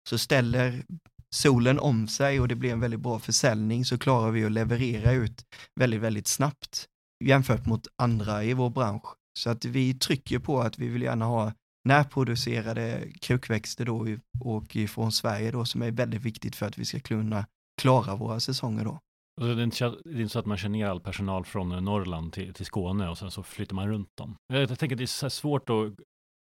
Så 0.08 0.18
ställer 0.18 0.84
solen 1.30 1.78
om 1.78 2.08
sig 2.08 2.40
och 2.40 2.48
det 2.48 2.54
blir 2.54 2.72
en 2.72 2.80
väldigt 2.80 3.00
bra 3.00 3.18
försäljning 3.18 3.84
så 3.84 3.98
klarar 3.98 4.30
vi 4.30 4.44
att 4.44 4.52
leverera 4.52 5.12
ut 5.12 5.44
väldigt, 5.80 6.00
väldigt 6.00 6.26
snabbt 6.26 6.88
jämfört 7.24 7.66
mot 7.66 7.86
andra 7.96 8.44
i 8.44 8.54
vår 8.54 8.70
bransch. 8.70 9.06
Så 9.38 9.50
att 9.50 9.64
vi 9.64 9.94
trycker 9.94 10.38
på 10.38 10.60
att 10.60 10.78
vi 10.78 10.88
vill 10.88 11.02
gärna 11.02 11.24
ha 11.24 11.52
närproducerade 11.84 13.12
krukväxter 13.20 13.84
då 13.84 14.06
och 14.40 14.76
ifrån 14.76 15.12
Sverige 15.12 15.50
då 15.50 15.64
som 15.64 15.82
är 15.82 15.90
väldigt 15.90 16.22
viktigt 16.22 16.56
för 16.56 16.66
att 16.66 16.78
vi 16.78 16.84
ska 16.84 17.00
kunna 17.00 17.46
klara 17.80 18.16
våra 18.16 18.40
säsonger 18.40 18.84
då. 18.84 18.98
det 19.40 19.46
är, 19.46 19.60
inte, 19.60 19.94
det 20.04 20.10
är 20.10 20.20
inte 20.20 20.28
så 20.28 20.38
att 20.38 20.46
man 20.46 20.56
kör 20.56 20.68
ner 20.68 20.86
all 20.86 21.00
personal 21.00 21.44
från 21.44 21.84
Norrland 21.84 22.32
till, 22.32 22.54
till 22.54 22.66
Skåne 22.66 23.08
och 23.08 23.18
sen 23.18 23.30
så 23.30 23.42
flyttar 23.42 23.76
man 23.76 23.88
runt 23.88 24.16
dem. 24.16 24.36
Jag 24.46 24.78
tänker 24.78 24.96
att 24.96 24.98
det 24.98 25.24
är 25.24 25.28
svårt 25.28 25.70
att 25.70 25.92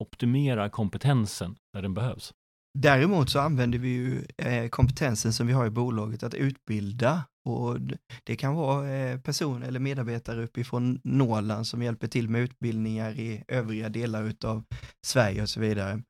optimera 0.02 0.70
kompetensen 0.70 1.56
där 1.72 1.82
den 1.82 1.94
behövs. 1.94 2.32
Däremot 2.78 3.30
så 3.30 3.38
använder 3.38 3.78
vi 3.78 3.88
ju 3.88 4.26
eh, 4.38 4.68
kompetensen 4.68 5.32
som 5.32 5.46
vi 5.46 5.52
har 5.52 5.66
i 5.66 5.70
bolaget 5.70 6.22
att 6.22 6.34
utbilda 6.34 7.24
och 7.44 7.78
det 8.24 8.36
kan 8.36 8.54
vara 8.54 8.90
eh, 8.90 9.20
personer 9.20 9.68
eller 9.68 9.80
medarbetare 9.80 10.44
uppifrån 10.44 11.00
Norrland 11.04 11.66
som 11.66 11.82
hjälper 11.82 12.06
till 12.06 12.28
med 12.28 12.42
utbildningar 12.42 13.10
i 13.10 13.44
övriga 13.48 13.88
delar 13.88 14.32
av 14.44 14.64
Sverige 15.06 15.42
och 15.42 15.48
så 15.48 15.60
vidare. 15.60 16.02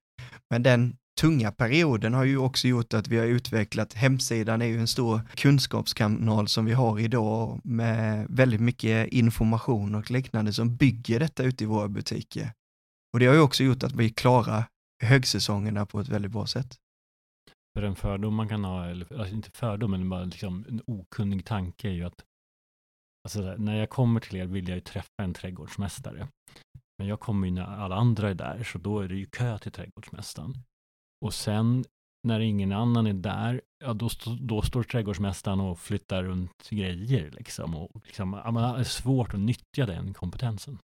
Men 0.51 0.63
den 0.63 0.97
tunga 1.21 1.53
perioden 1.53 2.15
har 2.15 2.25
ju 2.25 2.39
också 2.39 2.69
gjort 2.69 2.95
att 2.95 3.09
vi 3.09 3.19
har 3.19 3.27
utvecklat, 3.27 3.93
hemsidan 3.93 4.63
är 4.63 4.67
ju 4.67 4.81
en 4.81 4.89
stor 4.89 5.21
kunskapskanal 5.35 6.49
som 6.49 6.65
vi 6.65 6.73
har 6.73 6.99
idag 6.99 7.61
med 7.65 8.27
väldigt 8.31 8.61
mycket 8.61 9.09
information 9.09 9.95
och 9.95 10.11
liknande 10.11 10.53
som 10.53 10.77
bygger 10.77 11.21
detta 11.21 11.43
ute 11.43 11.65
i 11.65 11.67
våra 11.67 11.89
butiker. 11.89 12.53
Och 13.13 13.21
det 13.21 13.27
har 13.27 13.35
ju 13.35 13.41
också 13.41 13.65
gjort 13.65 13.83
att 13.83 13.93
vi 13.93 14.11
klarar 14.11 14.65
högsäsongerna 15.03 15.87
på 15.87 16.01
ett 16.01 16.09
väldigt 16.09 16.31
bra 16.31 16.47
sätt. 16.47 16.77
För 17.75 17.83
en 17.83 17.97
fördom 17.97 18.35
man 18.35 18.49
kan 18.49 18.65
ha, 18.65 18.87
eller 18.87 19.19
alltså 19.19 19.35
inte 19.35 19.51
fördom, 19.51 19.91
men 19.91 20.09
bara 20.09 20.25
liksom 20.25 20.65
en 20.69 20.83
okunnig 20.87 21.45
tanke 21.45 21.89
är 21.89 21.93
ju 21.93 22.05
att 22.05 22.25
alltså, 23.25 23.41
när 23.59 23.77
jag 23.77 23.91
kommer 23.91 24.21
till 24.21 24.37
er 24.37 24.47
vill 24.47 24.69
jag 24.69 24.75
ju 24.75 24.81
träffa 24.81 25.23
en 25.23 25.35
trädgårdsmästare. 25.35 26.29
Men 26.99 27.07
jag 27.09 27.21
kommer 27.21 27.47
ju 27.47 27.53
när 27.53 27.63
alla 27.63 27.97
andra 27.97 28.31
är 28.31 28.35
där, 28.35 28.63
så 28.63 28.79
då 28.79 29.01
är 29.01 29.09
det 29.09 29.15
ju 29.15 29.27
kö 29.27 29.59
till 29.59 29.73
trädgårdsmästaren. 29.73 30.55
Och 31.25 31.35
sen 31.35 31.85
när 32.29 32.41
ingen 32.41 32.73
annan 32.73 33.07
är 33.07 33.13
där, 33.13 33.61
ja 33.85 33.93
då, 33.93 34.09
då 34.41 34.63
står 34.63 34.83
trädgårdsmästaren 34.83 35.61
och 35.61 35.79
flyttar 35.79 36.23
runt 36.23 36.69
grejer 36.71 37.31
liksom. 37.31 37.77
Och 37.77 38.07
liksom, 38.07 38.41
ja, 38.45 38.51
man 38.51 38.65
har 38.65 38.85
svårt 38.85 39.35
att 39.35 39.41
nyttja 39.41 39.87
den 39.87 40.15
kompetensen. 40.15 40.79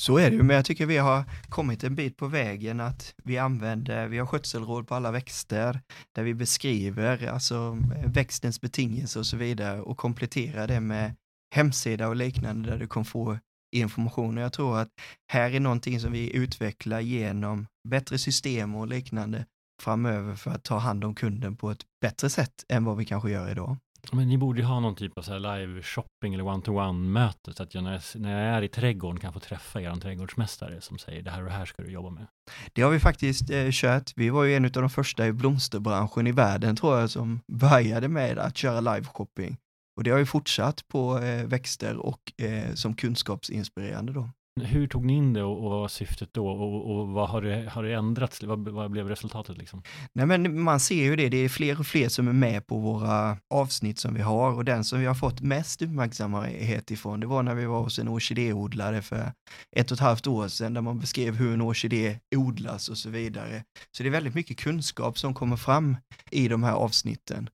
Så 0.00 0.18
är 0.18 0.30
det 0.30 0.36
ju, 0.36 0.42
men 0.42 0.56
jag 0.56 0.64
tycker 0.64 0.86
vi 0.86 0.96
har 0.96 1.24
kommit 1.48 1.84
en 1.84 1.94
bit 1.94 2.16
på 2.16 2.26
vägen 2.26 2.80
att 2.80 3.14
vi 3.24 3.38
använder, 3.38 4.08
vi 4.08 4.18
har 4.18 4.26
skötselråd 4.26 4.88
på 4.88 4.94
alla 4.94 5.10
växter 5.10 5.80
där 6.14 6.22
vi 6.22 6.34
beskriver 6.34 7.26
alltså 7.26 7.78
växtens 8.06 8.60
betingelser 8.60 9.20
och 9.20 9.26
så 9.26 9.36
vidare 9.36 9.80
och 9.80 9.96
kompletterar 9.96 10.68
det 10.68 10.80
med 10.80 11.14
hemsida 11.54 12.08
och 12.08 12.16
liknande 12.16 12.70
där 12.70 12.78
du 12.78 12.88
kan 12.88 13.04
få 13.04 13.38
information. 13.76 14.38
Och 14.38 14.44
jag 14.44 14.52
tror 14.52 14.78
att 14.78 14.88
här 15.32 15.50
är 15.50 15.60
någonting 15.60 16.00
som 16.00 16.12
vi 16.12 16.36
utvecklar 16.36 17.00
genom 17.00 17.66
bättre 17.88 18.18
system 18.18 18.74
och 18.74 18.88
liknande 18.88 19.46
framöver 19.82 20.34
för 20.36 20.50
att 20.50 20.64
ta 20.64 20.78
hand 20.78 21.04
om 21.04 21.14
kunden 21.14 21.56
på 21.56 21.70
ett 21.70 21.82
bättre 22.00 22.30
sätt 22.30 22.64
än 22.68 22.84
vad 22.84 22.96
vi 22.96 23.04
kanske 23.04 23.30
gör 23.30 23.50
idag. 23.50 23.76
Men 24.12 24.28
ni 24.28 24.38
borde 24.38 24.60
ju 24.60 24.66
ha 24.66 24.80
någon 24.80 24.94
typ 24.94 25.18
av 25.18 25.22
så 25.22 25.38
live 25.38 25.82
shopping 25.82 26.34
eller 26.34 26.46
one-to-one-möte 26.46 27.52
så 27.52 27.62
att 27.62 27.74
jag 27.74 27.84
när, 27.84 27.92
jag 27.92 28.02
när 28.14 28.44
jag 28.44 28.56
är 28.56 28.62
i 28.62 28.68
trädgården 28.68 29.20
kan 29.20 29.32
få 29.32 29.40
träffa 29.40 29.80
er 29.80 29.94
trädgårdsmästare 29.94 30.80
som 30.80 30.98
säger 30.98 31.22
det 31.22 31.30
här 31.30 31.38
och 31.38 31.48
det 31.48 31.54
här 31.54 31.64
ska 31.64 31.82
du 31.82 31.90
jobba 31.90 32.10
med. 32.10 32.26
Det 32.72 32.82
har 32.82 32.90
vi 32.90 33.00
faktiskt 33.00 33.50
eh, 33.50 33.68
kört. 33.70 34.12
Vi 34.16 34.30
var 34.30 34.44
ju 34.44 34.54
en 34.54 34.64
av 34.64 34.70
de 34.70 34.90
första 34.90 35.26
i 35.26 35.32
blomsterbranschen 35.32 36.26
i 36.26 36.32
världen 36.32 36.76
tror 36.76 36.98
jag 36.98 37.10
som 37.10 37.40
började 37.52 38.08
med 38.08 38.38
att 38.38 38.56
köra 38.56 38.80
live 38.80 39.04
shopping. 39.04 39.56
Och 39.96 40.04
det 40.04 40.10
har 40.10 40.18
ju 40.18 40.26
fortsatt 40.26 40.88
på 40.88 41.18
eh, 41.18 41.46
växter 41.46 41.96
och 41.96 42.32
eh, 42.42 42.74
som 42.74 42.94
kunskapsinspirerande 42.94 44.12
då. 44.12 44.30
Hur 44.60 44.86
tog 44.86 45.04
ni 45.04 45.12
in 45.12 45.32
det 45.32 45.42
och, 45.42 45.64
och 45.64 45.70
vad 45.70 45.80
var 45.80 45.88
syftet 45.88 46.28
då 46.32 46.48
och, 46.48 46.90
och 46.90 47.08
vad 47.08 47.28
har 47.28 47.42
det, 47.42 47.70
har 47.70 47.82
det 47.82 47.94
ändrats? 47.94 48.42
Vad, 48.42 48.68
vad 48.68 48.90
blev 48.90 49.08
resultatet 49.08 49.58
liksom? 49.58 49.82
Nej 50.12 50.26
men 50.26 50.60
man 50.60 50.80
ser 50.80 51.04
ju 51.04 51.16
det, 51.16 51.28
det 51.28 51.36
är 51.36 51.48
fler 51.48 51.80
och 51.80 51.86
fler 51.86 52.08
som 52.08 52.28
är 52.28 52.32
med 52.32 52.66
på 52.66 52.78
våra 52.78 53.36
avsnitt 53.54 53.98
som 53.98 54.14
vi 54.14 54.20
har 54.20 54.54
och 54.54 54.64
den 54.64 54.84
som 54.84 55.00
vi 55.00 55.06
har 55.06 55.14
fått 55.14 55.40
mest 55.40 55.82
uppmärksamhet 55.82 56.90
ifrån 56.90 57.20
det 57.20 57.26
var 57.26 57.42
när 57.42 57.54
vi 57.54 57.64
var 57.64 57.80
hos 57.80 57.98
en 57.98 58.08
orkidéodlare 58.08 59.02
för 59.02 59.32
ett 59.76 59.90
och 59.90 59.96
ett 59.96 60.00
halvt 60.00 60.26
år 60.26 60.48
sedan 60.48 60.74
där 60.74 60.80
man 60.80 60.98
beskrev 60.98 61.36
hur 61.36 61.54
en 61.54 61.62
orkidé 61.62 62.18
odlas 62.36 62.88
och 62.88 62.98
så 62.98 63.10
vidare. 63.10 63.64
Så 63.96 64.02
det 64.02 64.08
är 64.08 64.10
väldigt 64.10 64.34
mycket 64.34 64.56
kunskap 64.56 65.18
som 65.18 65.34
kommer 65.34 65.56
fram 65.56 65.96
i 66.30 66.48
de 66.48 66.62
här 66.62 66.72
avsnitten. 66.74 67.50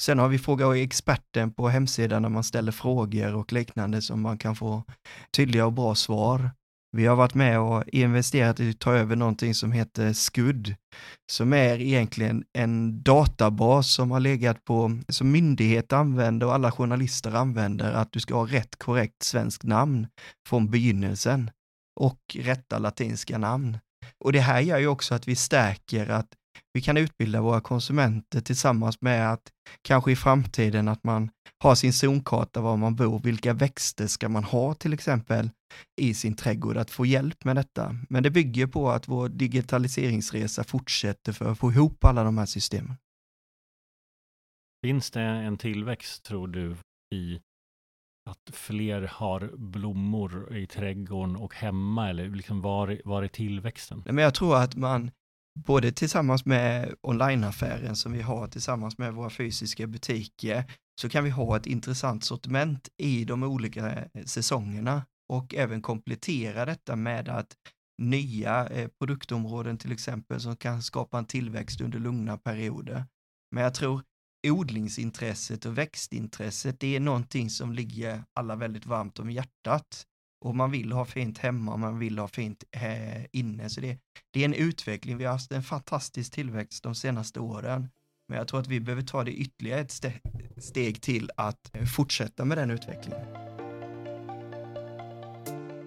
Sen 0.00 0.18
har 0.18 0.28
vi 0.28 0.38
fråga 0.38 0.76
experten 0.76 1.52
på 1.52 1.68
hemsidan 1.68 2.22
när 2.22 2.28
man 2.28 2.44
ställer 2.44 2.72
frågor 2.72 3.34
och 3.34 3.52
liknande 3.52 4.02
som 4.02 4.20
man 4.20 4.38
kan 4.38 4.56
få 4.56 4.82
tydliga 5.36 5.66
och 5.66 5.72
bra 5.72 5.94
svar. 5.94 6.49
Vi 6.96 7.06
har 7.06 7.16
varit 7.16 7.34
med 7.34 7.60
och 7.60 7.84
investerat 7.88 8.60
i 8.60 8.70
att 8.70 8.78
ta 8.78 8.92
över 8.92 9.16
någonting 9.16 9.54
som 9.54 9.72
heter 9.72 10.12
SKUD, 10.12 10.74
som 11.32 11.52
är 11.52 11.80
egentligen 11.80 12.44
en 12.52 13.02
databas 13.02 13.94
som 13.94 14.10
har 14.10 14.20
legat 14.20 14.64
på, 14.64 15.00
som 15.08 15.30
myndigheter 15.30 15.96
använder 15.96 16.46
och 16.46 16.54
alla 16.54 16.72
journalister 16.72 17.34
använder, 17.34 17.92
att 17.92 18.12
du 18.12 18.20
ska 18.20 18.34
ha 18.34 18.46
rätt 18.46 18.76
korrekt 18.78 19.22
svenskt 19.22 19.62
namn 19.62 20.06
från 20.48 20.70
begynnelsen 20.70 21.50
och 22.00 22.20
rätta 22.34 22.78
latinska 22.78 23.38
namn. 23.38 23.78
Och 24.24 24.32
det 24.32 24.40
här 24.40 24.60
gör 24.60 24.78
ju 24.78 24.86
också 24.86 25.14
att 25.14 25.28
vi 25.28 25.36
stärker 25.36 26.08
att 26.08 26.28
vi 26.72 26.80
kan 26.80 26.96
utbilda 26.96 27.40
våra 27.40 27.60
konsumenter 27.60 28.40
tillsammans 28.40 29.00
med 29.00 29.32
att 29.32 29.42
kanske 29.82 30.12
i 30.12 30.16
framtiden 30.16 30.88
att 30.88 31.04
man 31.04 31.30
har 31.62 31.74
sin 31.74 31.92
zonkarta 31.92 32.60
var 32.60 32.76
man 32.76 32.96
bor, 32.96 33.18
vilka 33.18 33.52
växter 33.52 34.06
ska 34.06 34.28
man 34.28 34.44
ha 34.44 34.74
till 34.74 34.92
exempel 34.92 35.50
i 36.00 36.14
sin 36.14 36.36
trädgård, 36.36 36.76
att 36.76 36.90
få 36.90 37.06
hjälp 37.06 37.44
med 37.44 37.56
detta. 37.56 37.96
Men 38.08 38.22
det 38.22 38.30
bygger 38.30 38.66
på 38.66 38.90
att 38.90 39.08
vår 39.08 39.28
digitaliseringsresa 39.28 40.64
fortsätter 40.64 41.32
för 41.32 41.52
att 41.52 41.58
få 41.58 41.72
ihop 41.72 42.04
alla 42.04 42.24
de 42.24 42.38
här 42.38 42.46
systemen. 42.46 42.96
Finns 44.86 45.10
det 45.10 45.20
en 45.20 45.58
tillväxt, 45.58 46.22
tror 46.22 46.48
du, 46.48 46.76
i 47.14 47.40
att 48.30 48.56
fler 48.56 49.02
har 49.02 49.50
blommor 49.56 50.56
i 50.56 50.66
trädgården 50.66 51.36
och 51.36 51.54
hemma, 51.54 52.10
eller 52.10 52.28
liksom 52.28 52.60
var, 52.60 53.00
var 53.04 53.22
är 53.22 53.28
tillväxten? 53.28 54.02
Men 54.06 54.18
jag 54.18 54.34
tror 54.34 54.56
att 54.56 54.76
man 54.76 55.10
både 55.58 55.92
tillsammans 55.92 56.44
med 56.44 56.94
onlineaffären 57.02 57.96
som 57.96 58.12
vi 58.12 58.22
har 58.22 58.48
tillsammans 58.48 58.98
med 58.98 59.14
våra 59.14 59.30
fysiska 59.30 59.86
butiker 59.86 60.64
så 61.00 61.08
kan 61.08 61.24
vi 61.24 61.30
ha 61.30 61.56
ett 61.56 61.66
intressant 61.66 62.24
sortiment 62.24 62.88
i 62.96 63.24
de 63.24 63.42
olika 63.42 63.92
eh, 63.92 64.24
säsongerna 64.24 65.06
och 65.28 65.54
även 65.54 65.82
komplettera 65.82 66.64
detta 66.64 66.96
med 66.96 67.28
att 67.28 67.56
nya 68.02 68.68
eh, 68.68 68.88
produktområden 68.98 69.78
till 69.78 69.92
exempel 69.92 70.40
som 70.40 70.56
kan 70.56 70.82
skapa 70.82 71.18
en 71.18 71.24
tillväxt 71.24 71.80
under 71.80 71.98
lugna 71.98 72.36
perioder. 72.36 73.04
Men 73.54 73.64
jag 73.64 73.74
tror 73.74 74.02
odlingsintresset 74.48 75.64
och 75.66 75.78
växtintresset, 75.78 76.80
det 76.80 76.96
är 76.96 77.00
någonting 77.00 77.50
som 77.50 77.72
ligger 77.72 78.24
alla 78.34 78.56
väldigt 78.56 78.86
varmt 78.86 79.18
om 79.18 79.30
hjärtat 79.30 80.06
och 80.44 80.56
man 80.56 80.70
vill 80.70 80.92
ha 80.92 81.04
fint 81.04 81.38
hemma, 81.38 81.76
man 81.76 81.98
vill 81.98 82.18
ha 82.18 82.28
fint 82.28 82.64
eh, 82.70 83.24
inne. 83.32 83.70
Så 83.70 83.80
det, 83.80 83.98
det 84.30 84.40
är 84.40 84.44
en 84.44 84.54
utveckling. 84.54 85.16
Vi 85.16 85.24
har 85.24 85.32
haft 85.32 85.52
en 85.52 85.62
fantastisk 85.62 86.32
tillväxt 86.32 86.82
de 86.82 86.94
senaste 86.94 87.40
åren. 87.40 87.88
Men 88.30 88.38
jag 88.38 88.48
tror 88.48 88.60
att 88.60 88.68
vi 88.68 88.80
behöver 88.80 89.02
ta 89.02 89.24
det 89.24 89.32
ytterligare 89.32 89.80
ett 89.80 89.90
ste 89.90 90.12
steg 90.56 91.02
till 91.02 91.30
att 91.36 91.76
eh, 91.76 91.84
fortsätta 91.84 92.44
med 92.44 92.58
den 92.58 92.70
utvecklingen. 92.70 93.26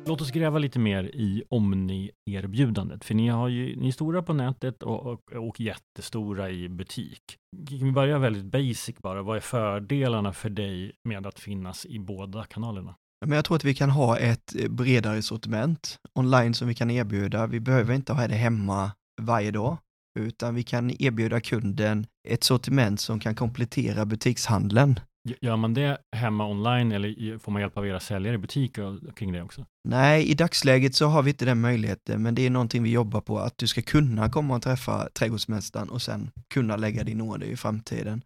Låt 0.05 0.21
oss 0.21 0.31
gräva 0.31 0.59
lite 0.59 0.79
mer 0.79 1.03
i 1.03 1.43
Omni-erbjudandet, 1.50 3.03
för 3.03 3.13
ni, 3.15 3.27
har 3.27 3.47
ju, 3.47 3.75
ni 3.75 3.88
är 3.88 3.91
stora 3.91 4.23
på 4.23 4.33
nätet 4.33 4.83
och, 4.83 5.05
och, 5.05 5.33
och 5.33 5.59
jättestora 5.59 6.50
i 6.50 6.69
butik. 6.69 7.21
Kan 7.69 7.85
vi 7.85 7.91
börja 7.91 8.17
väldigt 8.17 8.45
basic 8.45 8.95
bara? 8.97 9.21
Vad 9.21 9.38
är 9.38 9.41
fördelarna 9.41 10.33
för 10.33 10.50
dig 10.50 10.91
med 11.03 11.27
att 11.27 11.39
finnas 11.39 11.85
i 11.85 12.00
båda 12.00 12.43
kanalerna? 12.43 12.95
Men 13.25 13.35
jag 13.35 13.45
tror 13.45 13.57
att 13.57 13.63
vi 13.63 13.75
kan 13.75 13.89
ha 13.89 14.17
ett 14.17 14.55
eh, 14.55 14.69
bredare 14.69 15.21
sortiment 15.21 16.00
online 16.13 16.53
som 16.53 16.67
vi 16.67 16.73
kan 16.73 16.91
erbjuda. 16.91 17.47
Vi 17.47 17.59
behöver 17.59 17.93
inte 17.93 18.13
ha 18.13 18.27
det 18.27 18.35
hemma 18.35 18.91
varje 19.21 19.51
dag, 19.51 19.77
utan 20.20 20.55
vi 20.55 20.63
kan 20.63 21.01
erbjuda 21.01 21.39
kunden 21.39 22.05
ett 22.27 22.43
sortiment 22.43 23.00
som 23.00 23.20
kan 23.20 23.36
komplettera 23.36 24.05
butikshandeln. 24.05 25.00
Gör 25.41 25.55
man 25.55 25.74
det 25.74 25.98
hemma 26.15 26.48
online 26.48 26.91
eller 26.91 27.38
får 27.38 27.51
man 27.51 27.62
hjälp 27.62 27.77
av 27.77 27.88
era 27.88 28.00
säljare 28.00 28.36
i 28.36 28.38
butik 28.38 28.77
och 28.77 29.17
kring 29.17 29.32
det 29.32 29.41
också? 29.41 29.65
Nej, 29.89 30.29
i 30.29 30.34
dagsläget 30.34 30.96
så 30.96 31.08
har 31.08 31.24
vi 31.24 31.29
inte 31.29 31.46
den 31.46 31.62
möjligheten, 31.62 32.24
men 32.24 32.36
det 32.36 32.46
är 32.46 32.50
någonting 32.50 32.84
vi 32.84 32.91
jobbar 32.91 33.22
på, 33.22 33.39
att 33.39 33.58
du 33.58 33.67
ska 33.67 33.82
kunna 33.82 34.29
komma 34.29 34.55
och 34.55 34.62
träffa 34.62 35.10
trädgårdsmästaren 35.10 35.89
och 35.89 36.01
sen 36.01 36.32
kunna 36.53 36.75
lägga 36.75 37.03
din 37.03 37.22
order 37.22 37.48
i 37.48 37.58
framtiden. 37.58 38.22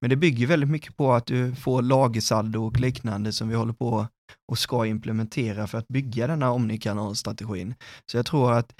Men 0.00 0.10
det 0.10 0.16
bygger 0.16 0.46
väldigt 0.46 0.70
mycket 0.70 0.96
på 0.96 1.12
att 1.12 1.26
du 1.26 1.54
får 1.54 1.82
lagersaldo 1.82 2.66
och 2.66 2.80
liknande 2.80 3.32
som 3.32 3.48
vi 3.48 3.54
håller 3.54 3.72
på 3.72 4.06
och 4.48 4.58
ska 4.58 4.86
implementera 4.86 5.66
för 5.66 5.78
att 5.78 5.88
bygga 5.88 6.26
denna 6.26 6.50
omnikanalstrategin. 6.50 7.74
Så 8.10 8.16
jag 8.16 8.26
tror 8.26 8.52
att 8.52 8.72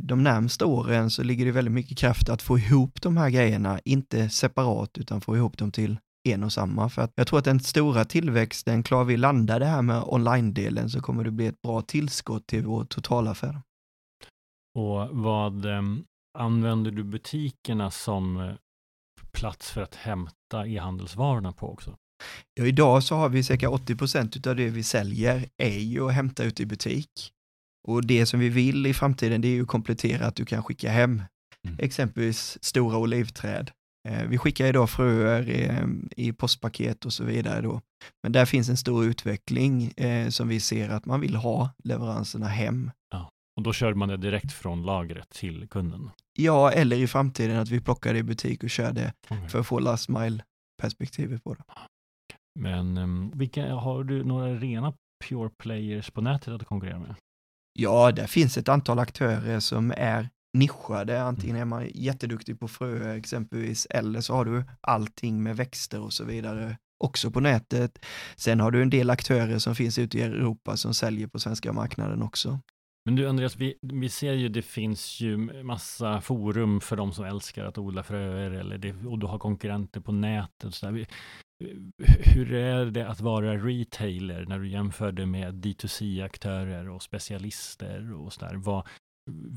de 0.00 0.22
närmsta 0.22 0.66
åren 0.66 1.10
så 1.10 1.22
ligger 1.22 1.44
det 1.44 1.52
väldigt 1.52 1.74
mycket 1.74 1.98
kraft 1.98 2.28
att 2.28 2.42
få 2.42 2.58
ihop 2.58 3.02
de 3.02 3.16
här 3.16 3.30
grejerna, 3.30 3.80
inte 3.84 4.28
separat 4.28 4.98
utan 4.98 5.20
få 5.20 5.36
ihop 5.36 5.58
dem 5.58 5.72
till 5.72 5.98
en 6.28 6.44
och 6.44 6.52
samma. 6.52 6.88
För 6.88 7.02
att 7.02 7.12
jag 7.14 7.26
tror 7.26 7.38
att 7.38 7.44
den 7.44 7.60
stora 7.60 8.04
tillväxten, 8.04 8.82
klarar 8.82 9.04
vi 9.04 9.16
landa 9.16 9.58
det 9.58 9.66
här 9.66 9.82
med 9.82 10.02
online-delen 10.06 10.90
så 10.90 11.00
kommer 11.00 11.24
det 11.24 11.30
bli 11.30 11.46
ett 11.46 11.62
bra 11.62 11.82
tillskott 11.82 12.46
till 12.46 12.66
vår 12.66 12.84
totalaffär. 12.84 13.60
Och 14.74 15.08
vad 15.10 15.64
eh, 15.64 15.82
använder 16.38 16.90
du 16.90 17.04
butikerna 17.04 17.90
som 17.90 18.36
eh, 18.36 18.54
plats 19.32 19.70
för 19.70 19.82
att 19.82 19.94
hämta 19.94 20.66
e-handelsvarorna 20.66 21.52
på 21.52 21.72
också? 21.72 21.96
Ja, 22.54 22.64
idag 22.64 23.02
så 23.02 23.14
har 23.14 23.28
vi 23.28 23.42
cirka 23.42 23.70
80 23.70 23.96
procent 23.96 24.46
av 24.46 24.56
det 24.56 24.68
vi 24.68 24.82
säljer 24.82 25.48
är 25.56 25.78
ju 25.78 26.08
att 26.08 26.14
hämta 26.14 26.44
ut 26.44 26.60
i 26.60 26.66
butik. 26.66 27.32
Och 27.88 28.06
det 28.06 28.26
som 28.26 28.40
vi 28.40 28.48
vill 28.48 28.86
i 28.86 28.94
framtiden 28.94 29.40
det 29.40 29.48
är 29.48 29.52
ju 29.52 29.62
att 29.62 29.68
komplettera 29.68 30.26
att 30.26 30.36
du 30.36 30.44
kan 30.44 30.62
skicka 30.62 30.90
hem 30.90 31.22
mm. 31.66 31.76
exempelvis 31.78 32.58
stora 32.60 32.98
olivträd 32.98 33.70
Eh, 34.08 34.28
vi 34.28 34.38
skickar 34.38 34.66
idag 34.66 34.90
fröer 34.90 35.48
i, 35.50 35.70
i 36.16 36.32
postpaket 36.32 37.04
och 37.04 37.12
så 37.12 37.24
vidare 37.24 37.60
då. 37.60 37.80
Men 38.22 38.32
där 38.32 38.46
finns 38.46 38.68
en 38.68 38.76
stor 38.76 39.04
utveckling 39.04 39.92
eh, 39.96 40.28
som 40.28 40.48
vi 40.48 40.60
ser 40.60 40.88
att 40.88 41.06
man 41.06 41.20
vill 41.20 41.36
ha 41.36 41.70
leveranserna 41.84 42.46
hem. 42.46 42.90
Ja. 43.10 43.30
Och 43.56 43.62
då 43.62 43.72
kör 43.72 43.94
man 43.94 44.08
det 44.08 44.16
direkt 44.16 44.52
från 44.52 44.82
lagret 44.82 45.30
till 45.30 45.68
kunden? 45.68 46.10
Ja, 46.38 46.72
eller 46.72 46.96
i 46.96 47.06
framtiden 47.06 47.58
att 47.58 47.68
vi 47.68 47.80
plockar 47.80 48.12
det 48.12 48.18
i 48.18 48.22
butik 48.22 48.62
och 48.62 48.70
kör 48.70 48.92
det 48.92 49.12
okay. 49.30 49.48
för 49.48 49.60
att 49.60 49.66
få 49.66 49.78
last 49.78 50.08
mile-perspektivet 50.08 51.44
på 51.44 51.54
det. 51.54 51.62
Men 52.60 52.98
um, 52.98 53.32
vilka, 53.34 53.74
har 53.74 54.04
du 54.04 54.24
några 54.24 54.54
rena 54.54 54.94
pure 55.28 55.50
players 55.62 56.10
på 56.10 56.20
nätet 56.20 56.48
att 56.48 56.64
konkurrera 56.64 56.98
med? 56.98 57.14
Ja, 57.80 58.12
det 58.12 58.26
finns 58.26 58.58
ett 58.58 58.68
antal 58.68 58.98
aktörer 58.98 59.60
som 59.60 59.92
är 59.96 60.28
nischade, 60.52 61.22
antingen 61.22 61.56
är 61.56 61.64
man 61.64 61.88
jätteduktig 61.94 62.60
på 62.60 62.68
fröer 62.68 63.16
exempelvis, 63.16 63.86
eller 63.90 64.20
så 64.20 64.34
har 64.34 64.44
du 64.44 64.64
allting 64.80 65.42
med 65.42 65.56
växter 65.56 66.00
och 66.00 66.12
så 66.12 66.24
vidare 66.24 66.76
också 67.04 67.30
på 67.30 67.40
nätet. 67.40 68.04
Sen 68.36 68.60
har 68.60 68.70
du 68.70 68.82
en 68.82 68.90
del 68.90 69.10
aktörer 69.10 69.58
som 69.58 69.74
finns 69.74 69.98
ute 69.98 70.18
i 70.18 70.22
Europa 70.22 70.76
som 70.76 70.94
säljer 70.94 71.26
på 71.26 71.38
svenska 71.38 71.72
marknaden 71.72 72.22
också. 72.22 72.58
Men 73.04 73.16
du 73.16 73.28
Andreas, 73.28 73.56
vi, 73.56 73.78
vi 73.82 74.08
ser 74.08 74.32
ju 74.32 74.48
det 74.48 74.62
finns 74.62 75.20
ju 75.20 75.36
massa 75.62 76.20
forum 76.20 76.80
för 76.80 76.96
de 76.96 77.12
som 77.12 77.24
älskar 77.24 77.64
att 77.64 77.78
odla 77.78 78.02
fröer 78.02 78.50
eller 78.50 78.78
det, 78.78 78.92
och 79.06 79.18
du 79.18 79.26
har 79.26 79.38
konkurrenter 79.38 80.00
på 80.00 80.12
nätet. 80.12 80.74
Så 80.74 80.86
där. 80.86 81.06
Hur 82.18 82.52
är 82.52 82.86
det 82.86 83.08
att 83.08 83.20
vara 83.20 83.56
retailer 83.56 84.46
när 84.46 84.58
du 84.58 84.68
jämför 84.68 85.12
det 85.12 85.26
med 85.26 85.54
D2C-aktörer 85.54 86.90
och 86.90 87.02
specialister 87.02 88.12
och 88.12 88.32
sådär? 88.32 88.82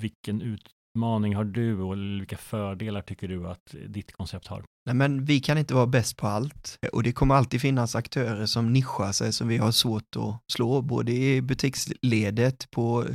Vilken 0.02 0.42
utmaning 0.42 1.36
har 1.36 1.44
du 1.44 1.80
och 1.80 1.98
vilka 1.98 2.38
fördelar 2.38 3.02
tycker 3.02 3.28
du 3.28 3.48
att 3.48 3.76
ditt 3.88 4.12
koncept 4.12 4.48
har? 4.48 4.64
Nej, 4.86 4.96
men 4.96 5.26
vi 5.26 5.40
kan 5.40 5.58
inte 5.58 5.74
vara 5.74 5.88
bäst 5.88 6.18
på 6.18 6.28
allt 6.28 6.80
och 6.92 7.04
det 7.04 7.12
kommer 7.12 7.36
alltid 7.36 7.62
finnas 7.62 7.96
aktörer 7.96 8.46
som 8.46 8.74
nischar 8.74 9.12
sig 9.12 9.34
som 9.34 9.48
vi 9.48 9.58
har 9.58 9.72
svårt 9.72 10.16
att 10.16 10.52
slå, 10.52 10.82
både 10.82 11.12
i 11.12 11.42
butiksledet, 11.42 12.72
på, 12.72 13.06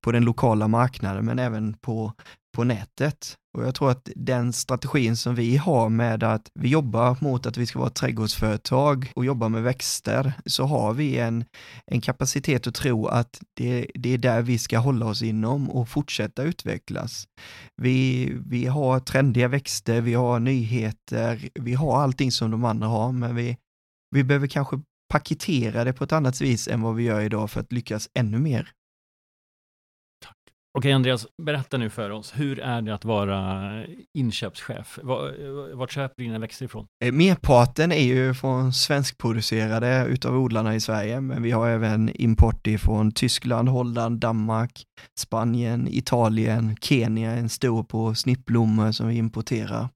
på 0.00 0.12
den 0.12 0.24
lokala 0.24 0.68
marknaden 0.68 1.24
men 1.24 1.38
även 1.38 1.74
på, 1.74 2.12
på 2.56 2.64
nätet. 2.64 3.36
Och 3.58 3.66
jag 3.66 3.74
tror 3.74 3.90
att 3.90 4.10
den 4.16 4.52
strategin 4.52 5.16
som 5.16 5.34
vi 5.34 5.56
har 5.56 5.88
med 5.88 6.22
att 6.22 6.50
vi 6.54 6.68
jobbar 6.68 7.16
mot 7.20 7.46
att 7.46 7.56
vi 7.56 7.66
ska 7.66 7.78
vara 7.78 7.88
ett 7.88 7.94
trädgårdsföretag 7.94 9.12
och 9.14 9.24
jobba 9.24 9.48
med 9.48 9.62
växter, 9.62 10.32
så 10.46 10.64
har 10.64 10.92
vi 10.92 11.18
en, 11.18 11.44
en 11.86 12.00
kapacitet 12.00 12.66
att 12.66 12.74
tro 12.74 13.06
att 13.06 13.40
det, 13.56 13.86
det 13.94 14.14
är 14.14 14.18
där 14.18 14.42
vi 14.42 14.58
ska 14.58 14.78
hålla 14.78 15.06
oss 15.06 15.22
inom 15.22 15.70
och 15.70 15.88
fortsätta 15.88 16.42
utvecklas. 16.42 17.28
Vi, 17.82 18.32
vi 18.46 18.66
har 18.66 19.00
trendiga 19.00 19.48
växter, 19.48 20.00
vi 20.00 20.14
har 20.14 20.40
nyheter, 20.40 21.48
vi 21.54 21.74
har 21.74 22.02
allting 22.02 22.32
som 22.32 22.50
de 22.50 22.64
andra 22.64 22.86
har, 22.86 23.12
men 23.12 23.36
vi, 23.36 23.56
vi 24.14 24.24
behöver 24.24 24.46
kanske 24.46 24.80
paketera 25.12 25.84
det 25.84 25.92
på 25.92 26.04
ett 26.04 26.12
annat 26.12 26.40
vis 26.40 26.68
än 26.68 26.82
vad 26.82 26.94
vi 26.94 27.02
gör 27.02 27.20
idag 27.20 27.50
för 27.50 27.60
att 27.60 27.72
lyckas 27.72 28.08
ännu 28.14 28.38
mer 28.38 28.72
Okej 30.78 30.92
Andreas, 30.92 31.26
berätta 31.42 31.76
nu 31.78 31.90
för 31.90 32.10
oss, 32.10 32.32
hur 32.36 32.58
är 32.58 32.82
det 32.82 32.94
att 32.94 33.04
vara 33.04 33.70
inköpschef? 34.14 34.98
Vart 35.74 35.92
köper 35.92 36.14
du 36.16 36.24
dina 36.24 36.38
växter 36.38 36.64
ifrån? 36.64 36.86
Eh, 37.04 37.12
merparten 37.12 37.92
är 37.92 38.02
ju 38.02 38.34
från 38.34 38.72
svenskproducerade 38.72 40.04
utav 40.08 40.36
odlarna 40.36 40.74
i 40.74 40.80
Sverige, 40.80 41.20
men 41.20 41.42
vi 41.42 41.50
har 41.50 41.68
även 41.68 42.10
import 42.14 42.66
ifrån 42.66 43.12
Tyskland, 43.12 43.68
Holland, 43.68 44.20
Danmark, 44.20 44.82
Spanien, 45.18 45.88
Italien, 45.90 46.76
Kenya, 46.80 47.30
en 47.30 47.48
stor 47.48 47.82
på 47.82 48.14
snittblommor 48.14 48.92
som 48.92 49.08
vi 49.08 49.16
importerar. 49.16 49.88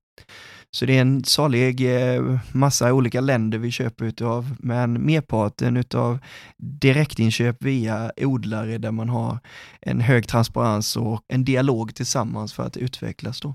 Så 0.75 0.87
det 0.87 0.97
är 0.97 1.01
en 1.01 1.25
salig 1.25 1.97
eh, 1.97 2.39
massa 2.53 2.93
olika 2.93 3.21
länder 3.21 3.59
vi 3.59 3.71
köper 3.71 4.05
utav, 4.05 4.57
men 4.59 4.93
merparten 5.07 5.77
utav 5.77 6.19
direktinköp 6.59 7.63
via 7.63 8.13
odlare 8.17 8.79
där 8.79 8.91
man 8.91 9.09
har 9.09 9.39
en 9.81 10.01
hög 10.01 10.29
transparens 10.29 10.97
och 10.97 11.25
en 11.29 11.45
dialog 11.45 11.95
tillsammans 11.95 12.53
för 12.53 12.63
att 12.63 12.77
utvecklas 12.77 13.41
då. 13.41 13.55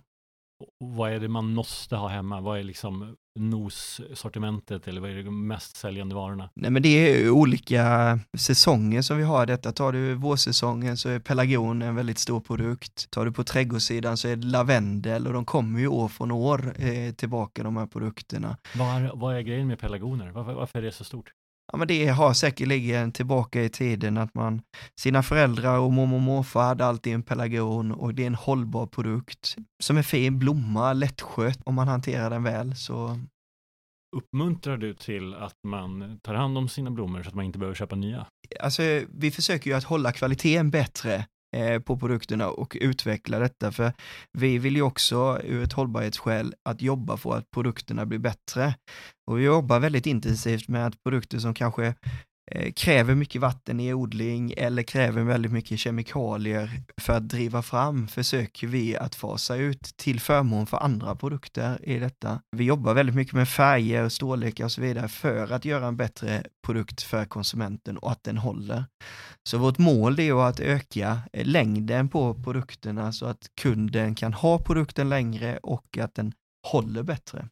Vad 0.80 1.12
är 1.12 1.20
det 1.20 1.28
man 1.28 1.54
måste 1.54 1.96
ha 1.96 2.08
hemma? 2.08 2.41
Vad 2.41 2.60
är 2.60 2.63
liksom 2.63 3.15
NOS-sortimentet 3.39 4.88
eller 4.88 5.02
vad 5.02 5.10
är 5.10 5.24
de 5.24 5.48
mest 5.48 5.76
säljande 5.76 6.15
varorna? 6.15 6.50
Nej 6.56 6.72
men 6.72 6.82
det 6.82 6.89
är 6.89 7.30
olika 7.30 8.20
säsonger 8.38 9.02
som 9.02 9.17
vi 9.17 9.24
har 9.24 9.46
detta. 9.46 9.72
Tar 9.72 9.91
du 9.91 10.13
vårsäsongen 10.13 10.98
så 10.98 11.10
är 11.10 11.20
pelargon 11.20 11.82
en 11.82 11.96
väldigt 11.96 12.20
stor 12.20 12.41
produkt. 12.41 13.12
Tar 13.12 13.26
du 13.26 13.32
på 13.32 13.43
trädgårdssidan 13.43 14.17
så 14.17 14.28
är 14.28 14.36
det 14.36 14.48
lavendel 14.48 15.28
och 15.28 15.34
de 15.34 15.46
kommer 15.46 15.80
ju 15.80 15.88
år 15.88 16.08
från 16.08 16.32
år 16.32 16.74
eh, 16.78 17.13
tillbaka 17.13 17.63
de 17.63 17.78
här 17.78 17.88
produkterna. 17.88 18.58
Var, 18.76 19.12
vad 19.15 19.36
är 19.36 19.41
grejen 19.41 19.67
med 19.67 19.80
pelargoner? 19.80 20.32
Varför, 20.32 20.54
varför 20.54 20.80
är 20.80 20.84
det 20.84 20.91
så 20.91 21.04
stort? 21.04 21.32
Ja, 21.71 21.77
men 21.77 21.88
det 21.88 22.08
har 22.08 22.34
säkerligen 22.34 23.12
tillbaka 23.12 23.63
i 23.63 23.69
tiden 23.69 24.17
att 24.17 24.36
man, 24.36 24.62
sina 24.99 25.23
föräldrar 25.23 25.80
och 25.80 25.93
mormor 25.93 26.15
och 26.15 26.21
morfar 26.21 26.63
hade 26.63 26.86
alltid 26.86 27.13
en 27.13 27.23
pelargon 27.23 27.91
och 27.91 28.13
det 28.13 28.23
är 28.23 28.27
en 28.27 28.36
hållbar 28.36 28.88
produkt 28.88 29.56
som 29.84 29.97
är 29.97 30.03
fin 30.03 30.39
blomma, 30.39 30.93
lättskött 30.93 31.60
om 31.63 31.75
man 31.75 31.88
hanterar 31.88 32.30
den 32.30 32.43
väl. 32.43 32.75
Så 32.75 33.19
Uppmuntrar 34.15 34.77
du 34.77 34.93
till 34.93 35.34
att 35.34 35.56
man 35.63 36.19
tar 36.23 36.34
hand 36.34 36.58
om 36.58 36.69
sina 36.69 36.91
blommor 36.91 37.23
så 37.23 37.30
att 37.30 37.36
man 37.36 37.45
inte 37.45 37.60
behöver 37.60 37.75
köpa 37.75 37.95
nya? 37.95 38.27
Alltså, 38.60 38.82
vi 39.10 39.32
försöker 39.32 39.69
ju 39.69 39.77
att 39.77 39.84
hålla 39.84 40.12
kvaliteten 40.12 40.71
bättre 40.71 41.25
Eh, 41.55 41.79
på 41.79 41.97
produkterna 41.97 42.49
och 42.49 42.77
utveckla 42.81 43.39
detta, 43.39 43.71
för 43.71 43.93
vi 44.38 44.57
vill 44.57 44.75
ju 44.75 44.81
också 44.81 45.39
ur 45.43 45.63
ett 45.63 45.73
hållbarhetsskäl 45.73 46.53
att 46.69 46.81
jobba 46.81 47.17
för 47.17 47.38
att 47.38 47.51
produkterna 47.51 48.05
blir 48.05 48.19
bättre. 48.19 48.75
Och 49.27 49.39
vi 49.39 49.43
jobbar 49.43 49.79
väldigt 49.79 50.05
intensivt 50.05 50.67
med 50.67 50.88
att 50.88 51.03
produkter 51.03 51.39
som 51.39 51.53
kanske 51.53 51.95
Eh, 52.51 52.71
kräver 52.71 53.15
mycket 53.15 53.41
vatten 53.41 53.79
i 53.79 53.93
odling 53.93 54.53
eller 54.57 54.83
kräver 54.83 55.23
väldigt 55.23 55.51
mycket 55.51 55.79
kemikalier 55.79 56.71
för 56.97 57.13
att 57.13 57.29
driva 57.29 57.62
fram 57.62 58.07
försöker 58.07 58.67
vi 58.67 58.97
att 58.97 59.15
fasa 59.15 59.55
ut 59.55 59.81
till 59.97 60.19
förmån 60.19 60.67
för 60.67 60.77
andra 60.77 61.15
produkter 61.15 61.89
i 61.89 61.99
detta. 61.99 62.41
Vi 62.51 62.63
jobbar 62.63 62.93
väldigt 62.93 63.15
mycket 63.15 63.33
med 63.33 63.49
färger, 63.49 64.10
storlekar 64.10 64.65
och 64.65 64.71
så 64.71 64.81
vidare 64.81 65.07
för 65.07 65.51
att 65.51 65.65
göra 65.65 65.88
en 65.88 65.97
bättre 65.97 66.43
produkt 66.65 67.01
för 67.01 67.25
konsumenten 67.25 67.97
och 67.97 68.12
att 68.12 68.23
den 68.23 68.38
håller. 68.38 68.86
Så 69.49 69.57
vårt 69.57 69.77
mål 69.77 70.19
är 70.19 70.47
att 70.47 70.60
öka 70.60 71.19
eh, 71.33 71.45
längden 71.45 72.10
på 72.10 72.33
produkterna 72.33 73.12
så 73.13 73.25
att 73.25 73.49
kunden 73.62 74.15
kan 74.15 74.33
ha 74.33 74.60
produkten 74.60 75.10
längre 75.10 75.57
och 75.57 75.97
att 75.97 76.15
den 76.15 76.33
håller 76.67 77.03
bättre. 77.03 77.49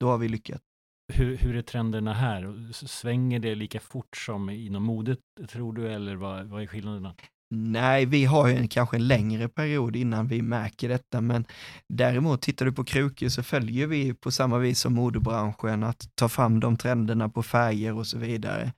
Då 0.00 0.08
har 0.08 0.18
vi 0.18 0.28
lyckats. 0.28 0.65
Hur, 1.08 1.36
hur 1.36 1.56
är 1.56 1.62
trenderna 1.62 2.12
här? 2.12 2.72
Svänger 2.72 3.38
det 3.38 3.54
lika 3.54 3.80
fort 3.80 4.16
som 4.16 4.50
inom 4.50 4.82
modet, 4.82 5.18
tror 5.48 5.72
du, 5.72 5.92
eller 5.92 6.16
vad, 6.16 6.46
vad 6.46 6.62
är 6.62 6.66
skillnaderna? 6.66 7.14
Nej, 7.50 8.06
vi 8.06 8.24
har 8.24 8.48
ju 8.48 8.56
en, 8.56 8.68
kanske 8.68 8.96
en 8.96 9.08
längre 9.08 9.48
period 9.48 9.96
innan 9.96 10.28
vi 10.28 10.42
märker 10.42 10.88
detta, 10.88 11.20
men 11.20 11.46
däremot 11.88 12.42
tittar 12.42 12.66
du 12.66 12.72
på 12.72 12.84
krukor 12.84 13.28
så 13.28 13.42
följer 13.42 13.86
vi 13.86 14.14
på 14.14 14.30
samma 14.30 14.58
vis 14.58 14.80
som 14.80 14.94
modebranschen 14.94 15.82
att 15.82 16.08
ta 16.14 16.28
fram 16.28 16.60
de 16.60 16.76
trenderna 16.76 17.28
på 17.28 17.42
färger 17.42 17.94
och 17.94 18.06
så 18.06 18.18
vidare. 18.18 18.72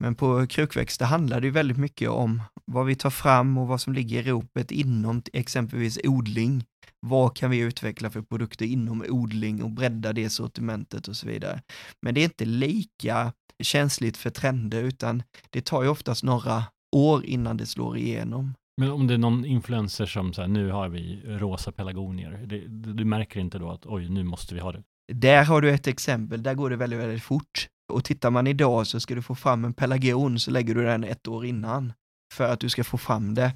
Men 0.00 0.14
på 0.14 0.46
krukväxter 0.46 1.04
handlar 1.04 1.40
det 1.40 1.46
ju 1.46 1.50
väldigt 1.50 1.78
mycket 1.78 2.08
om 2.08 2.42
vad 2.64 2.86
vi 2.86 2.94
tar 2.94 3.10
fram 3.10 3.58
och 3.58 3.68
vad 3.68 3.80
som 3.80 3.92
ligger 3.92 4.18
i 4.18 4.30
ropet 4.30 4.70
inom 4.70 5.22
exempelvis 5.32 5.98
odling. 6.04 6.64
Vad 7.00 7.36
kan 7.36 7.50
vi 7.50 7.58
utveckla 7.58 8.10
för 8.10 8.22
produkter 8.22 8.66
inom 8.66 9.04
odling 9.08 9.62
och 9.62 9.70
bredda 9.70 10.12
det 10.12 10.30
sortimentet 10.30 11.08
och 11.08 11.16
så 11.16 11.26
vidare. 11.26 11.62
Men 12.02 12.14
det 12.14 12.20
är 12.20 12.24
inte 12.24 12.44
lika 12.44 13.32
känsligt 13.62 14.16
för 14.16 14.30
trender, 14.30 14.82
utan 14.82 15.22
det 15.50 15.64
tar 15.64 15.82
ju 15.82 15.88
oftast 15.88 16.24
några 16.24 16.64
år 16.94 17.24
innan 17.24 17.56
det 17.56 17.66
slår 17.66 17.96
igenom. 17.96 18.54
Men 18.76 18.90
om 18.90 19.06
det 19.06 19.14
är 19.14 19.18
någon 19.18 19.44
influencer 19.44 20.06
som 20.06 20.32
säger 20.32 20.48
nu 20.48 20.70
har 20.70 20.88
vi 20.88 21.22
rosa 21.26 21.72
pelargonier, 21.72 22.46
du 22.94 23.04
märker 23.04 23.40
inte 23.40 23.58
då 23.58 23.70
att 23.70 23.86
oj, 23.86 24.08
nu 24.08 24.24
måste 24.24 24.54
vi 24.54 24.60
ha 24.60 24.72
det? 24.72 24.82
Där 25.12 25.44
har 25.44 25.60
du 25.60 25.70
ett 25.70 25.86
exempel, 25.86 26.42
där 26.42 26.54
går 26.54 26.70
det 26.70 26.76
väldigt, 26.76 26.98
väldigt 26.98 27.22
fort. 27.22 27.68
Och 27.92 28.04
tittar 28.04 28.30
man 28.30 28.46
idag 28.46 28.86
så 28.86 29.00
ska 29.00 29.14
du 29.14 29.22
få 29.22 29.34
fram 29.34 29.64
en 29.64 29.72
pelargon 29.72 30.38
så 30.38 30.50
lägger 30.50 30.74
du 30.74 30.84
den 30.84 31.04
ett 31.04 31.28
år 31.28 31.46
innan 31.46 31.92
för 32.32 32.52
att 32.52 32.60
du 32.60 32.68
ska 32.68 32.84
få 32.84 32.98
fram 32.98 33.34
det. 33.34 33.52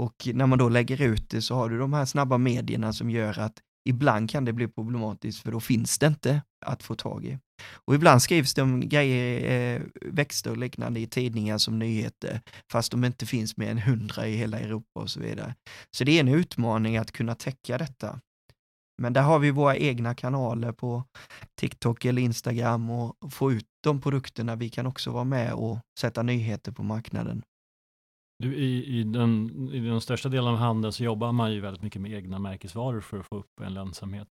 Och 0.00 0.28
när 0.34 0.46
man 0.46 0.58
då 0.58 0.68
lägger 0.68 1.02
ut 1.02 1.30
det 1.30 1.42
så 1.42 1.54
har 1.54 1.68
du 1.68 1.78
de 1.78 1.92
här 1.92 2.04
snabba 2.04 2.38
medierna 2.38 2.92
som 2.92 3.10
gör 3.10 3.38
att 3.38 3.60
ibland 3.84 4.30
kan 4.30 4.44
det 4.44 4.52
bli 4.52 4.68
problematiskt 4.68 5.42
för 5.42 5.52
då 5.52 5.60
finns 5.60 5.98
det 5.98 6.06
inte 6.06 6.42
att 6.66 6.82
få 6.82 6.94
tag 6.94 7.24
i. 7.24 7.38
Och 7.84 7.94
ibland 7.94 8.22
skrivs 8.22 8.54
det 8.54 8.62
om 8.62 8.88
grejer, 8.88 9.76
eh, 9.76 9.82
växter 10.00 10.50
och 10.50 10.56
liknande 10.56 11.00
i 11.00 11.06
tidningar 11.06 11.58
som 11.58 11.78
nyheter, 11.78 12.40
fast 12.72 12.90
de 12.90 13.04
inte 13.04 13.26
finns 13.26 13.56
mer 13.56 13.70
än 13.70 13.78
hundra 13.78 14.26
i 14.26 14.36
hela 14.36 14.58
Europa 14.58 15.00
och 15.00 15.10
så 15.10 15.20
vidare. 15.20 15.54
Så 15.96 16.04
det 16.04 16.12
är 16.12 16.20
en 16.20 16.28
utmaning 16.28 16.96
att 16.96 17.12
kunna 17.12 17.34
täcka 17.34 17.78
detta. 17.78 18.20
Men 19.02 19.12
där 19.12 19.22
har 19.22 19.38
vi 19.38 19.50
våra 19.50 19.76
egna 19.76 20.14
kanaler 20.14 20.72
på 20.72 21.04
TikTok 21.60 22.04
eller 22.04 22.22
Instagram 22.22 22.90
och 22.90 23.32
få 23.32 23.52
ut 23.52 23.66
de 23.82 24.00
produkterna. 24.00 24.56
Vi 24.56 24.68
kan 24.68 24.86
också 24.86 25.10
vara 25.10 25.24
med 25.24 25.52
och 25.52 25.78
sätta 26.00 26.22
nyheter 26.22 26.72
på 26.72 26.82
marknaden. 26.82 27.42
Du, 28.42 28.54
i, 28.54 28.98
i, 28.98 29.04
den, 29.04 29.50
I 29.72 29.80
den 29.80 30.00
största 30.00 30.28
delen 30.28 30.48
av 30.48 30.56
handeln 30.56 30.92
så 30.92 31.04
jobbar 31.04 31.32
man 31.32 31.52
ju 31.52 31.60
väldigt 31.60 31.82
mycket 31.82 32.02
med 32.02 32.12
egna 32.12 32.38
märkesvaror 32.38 33.00
för 33.00 33.20
att 33.20 33.26
få 33.26 33.36
upp 33.36 33.60
en 33.60 33.74
lönsamhet. 33.74 34.28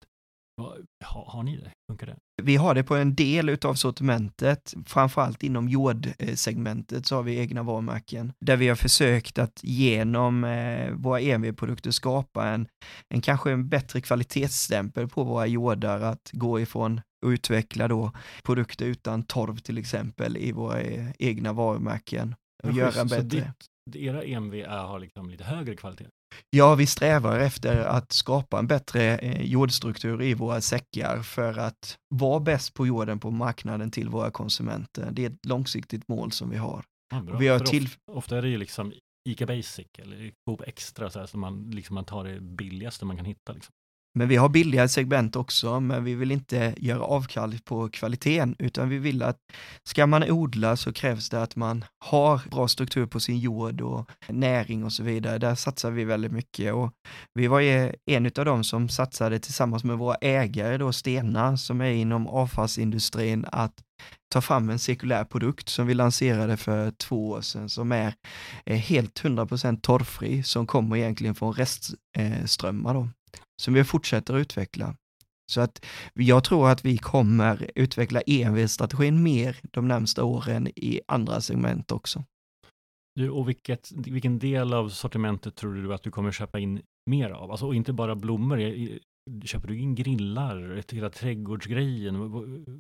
Har, 1.05 1.25
har 1.25 1.43
ni 1.43 1.57
det? 1.57 1.71
Funkar 1.91 2.07
det? 2.07 2.17
Vi 2.43 2.57
har 2.57 2.75
det 2.75 2.83
på 2.83 2.97
en 2.97 3.15
del 3.15 3.59
av 3.65 3.75
sortimentet, 3.75 4.75
framförallt 4.87 5.43
inom 5.43 5.69
jordsegmentet 5.69 7.07
så 7.07 7.17
har 7.17 7.23
vi 7.23 7.39
egna 7.39 7.63
varumärken 7.63 8.33
där 8.41 8.57
vi 8.57 8.69
har 8.69 8.77
försökt 8.77 9.39
att 9.39 9.61
genom 9.63 10.45
eh, 10.45 10.91
våra 10.93 11.21
EMV-produkter 11.21 11.91
skapa 11.91 12.49
en, 12.49 12.69
en 13.09 13.21
kanske 13.21 13.53
en 13.53 13.69
bättre 13.69 14.01
kvalitetsstämpel 14.01 15.09
på 15.09 15.25
våra 15.25 15.47
jordar 15.47 16.01
att 16.01 16.31
gå 16.33 16.61
ifrån 16.61 17.01
och 17.27 17.29
utveckla 17.29 17.89
då 17.89 18.13
produkter 18.43 18.87
utan 18.87 19.23
torv 19.23 19.57
till 19.57 19.79
exempel 19.79 20.37
i 20.37 20.53
våra 20.53 20.81
eh, 20.81 21.11
egna 21.19 21.53
varumärken 21.53 22.35
och 22.63 22.73
göra 22.73 23.01
en 23.01 23.09
bättre. 23.09 23.23
Ditt, 23.23 23.70
era 23.97 24.25
EMV 24.25 24.67
har 24.67 24.99
liksom 24.99 25.31
lite 25.31 25.45
högre 25.45 25.77
kvalitet? 25.77 26.07
Ja, 26.51 26.75
vi 26.75 26.87
strävar 26.87 27.39
efter 27.39 27.77
att 27.77 28.13
skapa 28.13 28.59
en 28.59 28.67
bättre 28.67 29.19
eh, 29.19 29.43
jordstruktur 29.43 30.23
i 30.23 30.35
våra 30.35 30.61
säckar 30.61 31.23
för 31.23 31.59
att 31.59 31.99
vara 32.15 32.41
bäst 32.41 32.75
på 32.75 32.87
jorden 32.87 33.19
på 33.21 33.31
marknaden 33.31 33.91
till 33.91 34.09
våra 34.09 34.31
konsumenter. 34.31 35.09
Det 35.13 35.25
är 35.25 35.31
ett 35.31 35.47
långsiktigt 35.47 36.09
mål 36.09 36.33
som 36.33 36.51
vi 36.51 36.57
har. 36.57 36.85
Ja, 37.11 37.21
vi 37.21 37.49
har 37.49 37.59
till... 37.59 37.85
ofta, 37.85 38.13
ofta 38.13 38.39
är 38.39 38.43
det 38.43 38.49
ju 38.49 38.59
liksom 38.59 38.93
ICA 39.29 39.47
Basic 39.47 39.87
eller 39.99 40.33
Coop 40.47 40.63
Extra 40.67 41.11
så 41.11 41.19
här, 41.19 41.27
som 41.27 41.41
man, 41.41 41.71
liksom, 41.71 41.95
man 41.95 42.05
tar 42.05 42.25
det 42.25 42.41
billigaste 42.41 43.05
man 43.05 43.17
kan 43.17 43.27
hitta. 43.27 43.53
Liksom. 43.53 43.73
Men 44.15 44.29
vi 44.29 44.37
har 44.37 44.49
billigare 44.49 44.89
segment 44.89 45.37
också, 45.37 45.81
men 45.81 46.05
vi 46.05 46.15
vill 46.15 46.31
inte 46.31 46.75
göra 46.77 47.03
avkall 47.03 47.59
på 47.65 47.89
kvaliteten, 47.89 48.57
utan 48.59 48.89
vi 48.89 48.99
vill 48.99 49.23
att 49.23 49.37
ska 49.85 50.07
man 50.07 50.31
odla 50.31 50.77
så 50.77 50.93
krävs 50.93 51.29
det 51.29 51.43
att 51.43 51.57
man 51.57 51.85
har 52.05 52.41
bra 52.51 52.69
struktur 52.69 53.07
på 53.07 53.21
sin 53.21 53.39
jord 53.39 53.81
och 53.81 54.11
näring 54.29 54.85
och 54.85 54.93
så 54.93 55.03
vidare. 55.03 55.39
Där 55.39 55.55
satsar 55.55 55.91
vi 55.91 56.05
väldigt 56.05 56.33
mycket 56.33 56.75
och 56.75 56.93
vi 57.35 57.47
var 57.47 57.61
en 58.07 58.27
av 58.27 58.45
dem 58.45 58.65
som 58.65 58.89
satsade 58.89 59.39
tillsammans 59.39 59.85
med 59.85 59.99
våra 59.99 60.15
ägare 60.15 60.79
då, 60.79 60.93
Stena, 60.93 61.57
som 61.57 61.81
är 61.81 61.91
inom 61.91 62.27
avfallsindustrin, 62.27 63.47
att 63.53 63.75
ta 64.33 64.41
fram 64.41 64.71
en 64.71 64.79
cirkulär 64.79 65.25
produkt 65.25 65.69
som 65.69 65.87
vi 65.87 65.95
lanserade 65.95 66.57
för 66.57 66.91
två 66.91 67.31
år 67.31 67.41
sedan 67.41 67.69
som 67.69 67.93
är 67.93 68.15
eh, 68.67 68.77
helt 68.77 69.23
100% 69.23 69.81
torrfri, 69.81 70.43
som 70.43 70.67
kommer 70.67 70.97
egentligen 70.97 71.35
från 71.35 71.53
restströmmar 71.53 72.95
då 72.95 73.09
som 73.63 73.75
vi 73.75 73.85
fortsätter 73.85 74.35
att 74.35 74.41
utveckla. 74.41 74.97
Så 75.51 75.61
att 75.61 75.87
jag 76.15 76.45
tror 76.45 76.71
att 76.71 76.85
vi 76.85 76.99
kommer 76.99 77.71
utveckla 77.75 78.21
EMV-strategin 78.21 79.23
mer 79.23 79.57
de 79.71 79.89
närmsta 79.89 80.25
åren 80.25 80.69
i 80.69 81.01
andra 81.09 81.41
segment 81.41 81.93
också. 81.93 82.25
Du, 83.15 83.31
och 83.31 83.49
vilket, 83.49 83.93
vilken 83.93 84.39
del 84.39 84.75
av 84.75 84.89
sortimentet 84.89 85.57
tror 85.57 85.75
du 85.75 85.95
att 85.95 86.03
du 86.03 86.11
kommer 86.11 86.33
köpa 86.33 86.59
in 86.59 86.83
mer 87.07 87.31
av? 87.31 87.51
Alltså, 87.51 87.67
och 87.67 87.75
inte 87.75 87.93
bara 87.93 88.17
blommor. 88.17 88.59
Köper 89.45 89.69
du 89.69 89.79
in 89.79 89.95
grillar, 89.95 90.83
hela 90.93 91.11
trädgårdsgrejen? 91.11 92.31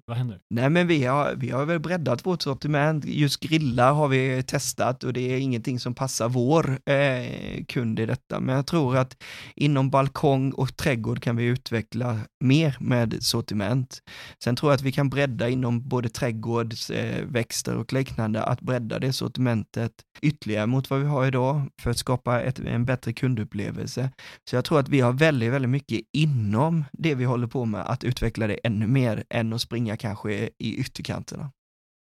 Vad, 0.06 0.16
händer? 0.16 0.40
Nej, 0.50 0.70
men 0.70 0.86
vi 0.86 1.04
har, 1.04 1.34
vi 1.36 1.50
har 1.50 1.64
väl 1.64 1.78
breddat 1.78 2.26
vårt 2.26 2.42
sortiment. 2.42 3.04
Just 3.04 3.40
grillar 3.40 3.92
har 3.92 4.08
vi 4.08 4.42
testat 4.42 5.04
och 5.04 5.12
det 5.12 5.20
är 5.20 5.38
ingenting 5.38 5.80
som 5.80 5.94
passar 5.94 6.28
vår 6.28 6.78
eh, 6.90 7.64
kund 7.64 8.00
i 8.00 8.06
detta. 8.06 8.40
Men 8.40 8.54
jag 8.56 8.66
tror 8.66 8.96
att 8.96 9.22
inom 9.56 9.90
balkong 9.90 10.52
och 10.52 10.76
trädgård 10.76 11.22
kan 11.22 11.36
vi 11.36 11.44
utveckla 11.44 12.18
mer 12.44 12.76
med 12.80 13.22
sortiment. 13.22 13.98
Sen 14.44 14.56
tror 14.56 14.72
jag 14.72 14.76
att 14.76 14.82
vi 14.82 14.92
kan 14.92 15.10
bredda 15.10 15.48
inom 15.48 15.88
både 15.88 16.08
trädgårdsväxter 16.08 17.72
eh, 17.72 17.80
och 17.80 17.92
liknande, 17.92 18.42
att 18.42 18.60
bredda 18.60 18.98
det 18.98 19.12
sortimentet 19.12 19.92
ytterligare 20.22 20.66
mot 20.66 20.90
vad 20.90 21.00
vi 21.00 21.06
har 21.06 21.26
idag 21.26 21.68
för 21.82 21.90
att 21.90 21.98
skapa 21.98 22.40
ett, 22.40 22.58
en 22.58 22.84
bättre 22.84 23.12
kundupplevelse. 23.12 24.10
Så 24.50 24.56
jag 24.56 24.64
tror 24.64 24.80
att 24.80 24.88
vi 24.88 25.00
har 25.00 25.12
väldigt, 25.12 25.52
väldigt 25.52 25.70
mycket 25.70 26.00
in 26.12 26.29
inom 26.30 26.84
det 26.92 27.14
vi 27.14 27.24
håller 27.24 27.46
på 27.46 27.64
med 27.64 27.80
att 27.80 28.04
utveckla 28.04 28.46
det 28.46 28.54
ännu 28.54 28.86
mer 28.86 29.24
än 29.30 29.52
att 29.52 29.60
springa 29.60 29.96
kanske 29.96 30.50
i 30.58 30.76
ytterkanterna. 30.76 31.50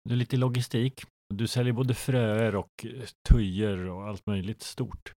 Det 0.09 0.15
är 0.15 0.17
lite 0.17 0.37
logistik. 0.37 1.05
Du 1.35 1.47
säljer 1.47 1.73
både 1.73 1.95
fröer 1.95 2.57
och 2.57 2.87
tujer 3.29 3.79
och 3.79 4.09
allt 4.09 4.27
möjligt 4.27 4.63
stort. 4.63 5.13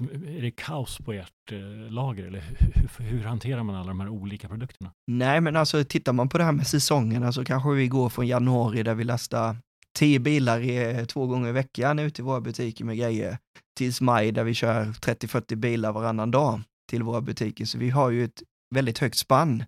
Liksom, 0.00 0.26
är 0.28 0.42
det 0.42 0.50
kaos 0.50 0.98
på 0.98 1.12
ert 1.12 1.52
eh, 1.52 1.92
lager 1.92 2.24
eller 2.24 2.40
hur, 2.40 3.04
hur, 3.04 3.24
hanterar 3.24 3.62
man 3.62 3.74
alla 3.74 3.88
de 3.88 4.00
här 4.00 4.08
olika 4.08 4.48
produkterna? 4.48 4.92
Nej, 5.06 5.40
men 5.40 5.56
alltså 5.56 5.84
tittar 5.84 6.12
man 6.12 6.28
på 6.28 6.38
det 6.38 6.44
här 6.44 6.52
med 6.52 6.66
säsongerna 6.66 7.32
så 7.32 7.44
kanske 7.44 7.70
vi 7.70 7.88
går 7.88 8.08
från 8.08 8.26
januari 8.26 8.82
där 8.82 8.94
vi 8.94 9.04
lastar 9.04 9.56
tio 9.98 10.18
bilar 10.18 10.60
i, 10.60 11.06
två 11.06 11.26
gånger 11.26 11.48
i 11.48 11.52
veckan 11.52 11.98
ut 11.98 12.18
i 12.18 12.22
våra 12.22 12.40
butiker 12.40 12.84
med 12.84 12.96
grejer 12.96 13.38
tills 13.76 14.00
maj 14.00 14.32
där 14.32 14.44
vi 14.44 14.54
kör 14.54 14.84
30-40 14.84 15.54
bilar 15.54 15.92
varannan 15.92 16.30
dag 16.30 16.60
till 16.88 17.02
våra 17.02 17.20
butiker. 17.20 17.64
Så 17.64 17.78
vi 17.78 17.90
har 17.90 18.10
ju 18.10 18.24
ett 18.24 18.42
väldigt 18.74 18.98
högt 18.98 19.18
spann. 19.18 19.64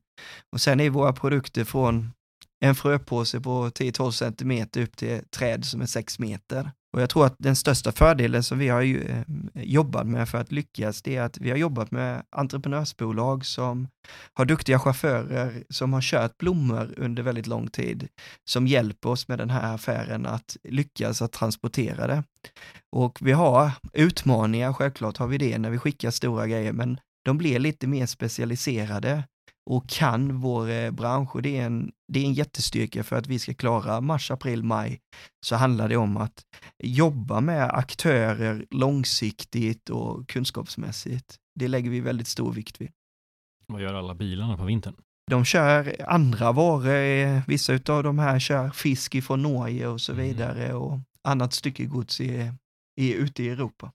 Och 0.53 0.61
sen 0.61 0.81
är 0.81 0.91
våra 0.91 1.13
produkter 1.13 1.65
från 1.65 2.13
en 2.65 2.75
fröpåse 2.75 3.41
på 3.41 3.69
10-12 3.69 4.11
centimeter 4.11 4.83
upp 4.83 4.97
till 4.97 5.21
träd 5.31 5.65
som 5.65 5.81
är 5.81 5.87
6 5.87 6.19
meter. 6.19 6.71
Och 6.93 7.03
jag 7.03 7.11
tror 7.11 7.27
att 7.27 7.35
den 7.39 7.57
största 7.57 7.93
fördelen 7.93 8.43
som 8.43 8.59
vi 8.59 8.69
har 8.69 8.83
eh, 8.83 9.23
jobbat 9.55 10.07
med 10.07 10.29
för 10.29 10.39
att 10.39 10.53
lyckas, 10.53 11.03
det 11.03 11.17
är 11.17 11.23
att 11.23 11.39
vi 11.39 11.51
har 11.51 11.57
jobbat 11.57 11.91
med 11.91 12.23
entreprenörsbolag 12.31 13.47
som 13.47 13.89
har 14.35 14.45
duktiga 14.45 14.79
chaufförer 14.79 15.65
som 15.69 15.93
har 15.93 16.01
kört 16.01 16.39
blommor 16.39 16.95
under 16.97 17.23
väldigt 17.23 17.47
lång 17.47 17.69
tid, 17.69 18.09
som 18.45 18.67
hjälper 18.67 19.09
oss 19.09 19.29
med 19.29 19.39
den 19.39 19.51
här 19.51 19.75
affären 19.75 20.27
att 20.27 20.57
lyckas 20.63 21.23
att 21.23 21.33
transportera 21.33 22.07
det. 22.07 22.25
Och 22.93 23.19
vi 23.21 23.33
har 23.33 23.73
utmaningar, 23.93 24.73
självklart 24.73 25.17
har 25.17 25.27
vi 25.27 25.39
det 25.39 25.59
när 25.59 25.71
vi 25.71 25.79
skickar 25.79 26.11
stora 26.11 26.47
grejer, 26.47 26.73
men 26.73 27.01
de 27.25 27.39
blir 27.39 27.59
lite 27.59 27.87
mer 27.87 28.07
specialiserade 28.07 29.25
och 29.71 29.89
kan 29.89 30.41
vår 30.41 30.71
eh, 30.71 30.91
bransch 30.91 31.35
och 31.35 31.43
det 31.43 31.59
är, 31.59 31.67
en, 31.67 31.93
det 32.13 32.21
är 32.21 32.25
en 32.25 32.33
jättestyrka 32.33 33.05
för 33.05 33.17
att 33.17 33.27
vi 33.27 33.39
ska 33.39 33.55
klara 33.55 34.01
mars, 34.01 34.31
april, 34.31 34.63
maj 34.63 35.01
så 35.47 35.57
handlar 35.57 35.89
det 35.89 35.97
om 35.97 36.17
att 36.17 36.43
jobba 36.83 37.41
med 37.41 37.71
aktörer 37.71 38.67
långsiktigt 38.71 39.91
och 39.91 40.29
kunskapsmässigt. 40.29 41.37
Det 41.55 41.69
lägger 41.69 41.91
vi 41.91 42.01
väldigt 42.01 42.29
stor 42.29 42.53
vikt 42.53 42.81
vid. 42.81 42.91
Vad 43.67 43.83
gör 43.83 43.95
alla 43.95 44.15
bilarna 44.15 44.57
på 44.57 44.65
vintern? 44.65 44.95
De 45.31 45.45
kör 45.45 45.97
andra 46.09 46.53
varor, 46.53 46.89
eh, 46.89 47.43
vissa 47.47 47.73
av 47.73 48.03
de 48.03 48.19
här 48.19 48.39
kör 48.39 48.71
fisk 48.71 49.15
ifrån 49.15 49.43
Norge 49.43 49.87
och 49.87 50.01
så 50.01 50.13
mm. 50.13 50.25
vidare 50.25 50.75
och 50.75 50.99
annat 51.23 51.53
styckegods 51.53 52.21
i, 52.21 52.53
i, 53.01 53.15
ute 53.15 53.43
i 53.43 53.49
Europa. 53.49 53.93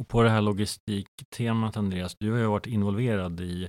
Och 0.00 0.08
på 0.08 0.22
det 0.22 0.30
här 0.30 0.40
logistiktemat 0.40 1.76
Andreas, 1.76 2.16
du 2.18 2.32
har 2.32 2.38
ju 2.38 2.46
varit 2.46 2.66
involverad 2.66 3.40
i 3.40 3.68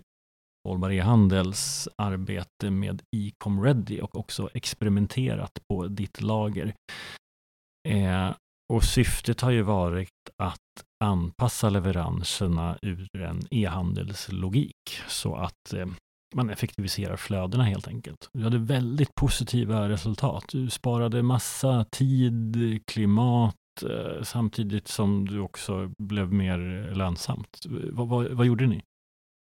Hållbar 0.67 0.91
e-handels 0.91 1.89
arbete 1.97 2.69
med 2.69 3.01
Ecom 3.15 3.63
Ready 3.63 4.01
och 4.01 4.15
också 4.15 4.49
experimenterat 4.53 5.51
på 5.69 5.87
ditt 5.87 6.21
lager. 6.21 6.73
Eh, 7.89 8.31
och 8.73 8.83
syftet 8.83 9.41
har 9.41 9.51
ju 9.51 9.61
varit 9.61 10.09
att 10.43 10.59
anpassa 11.03 11.69
leveranserna 11.69 12.77
ur 12.81 13.21
en 13.21 13.41
e-handelslogik 13.51 15.01
så 15.07 15.35
att 15.35 15.73
eh, 15.73 15.87
man 16.35 16.49
effektiviserar 16.49 17.17
flödena 17.17 17.63
helt 17.63 17.87
enkelt. 17.87 18.29
Du 18.33 18.43
hade 18.43 18.57
väldigt 18.57 19.15
positiva 19.15 19.89
resultat. 19.89 20.43
Du 20.51 20.69
sparade 20.69 21.23
massa 21.23 21.85
tid, 21.91 22.57
klimat, 22.85 23.55
eh, 23.83 24.23
samtidigt 24.23 24.87
som 24.87 25.27
du 25.27 25.39
också 25.39 25.91
blev 25.97 26.33
mer 26.33 26.91
lönsamt. 26.95 27.65
Vad, 27.91 28.07
vad, 28.07 28.31
vad 28.31 28.45
gjorde 28.45 28.67
ni? 28.67 28.81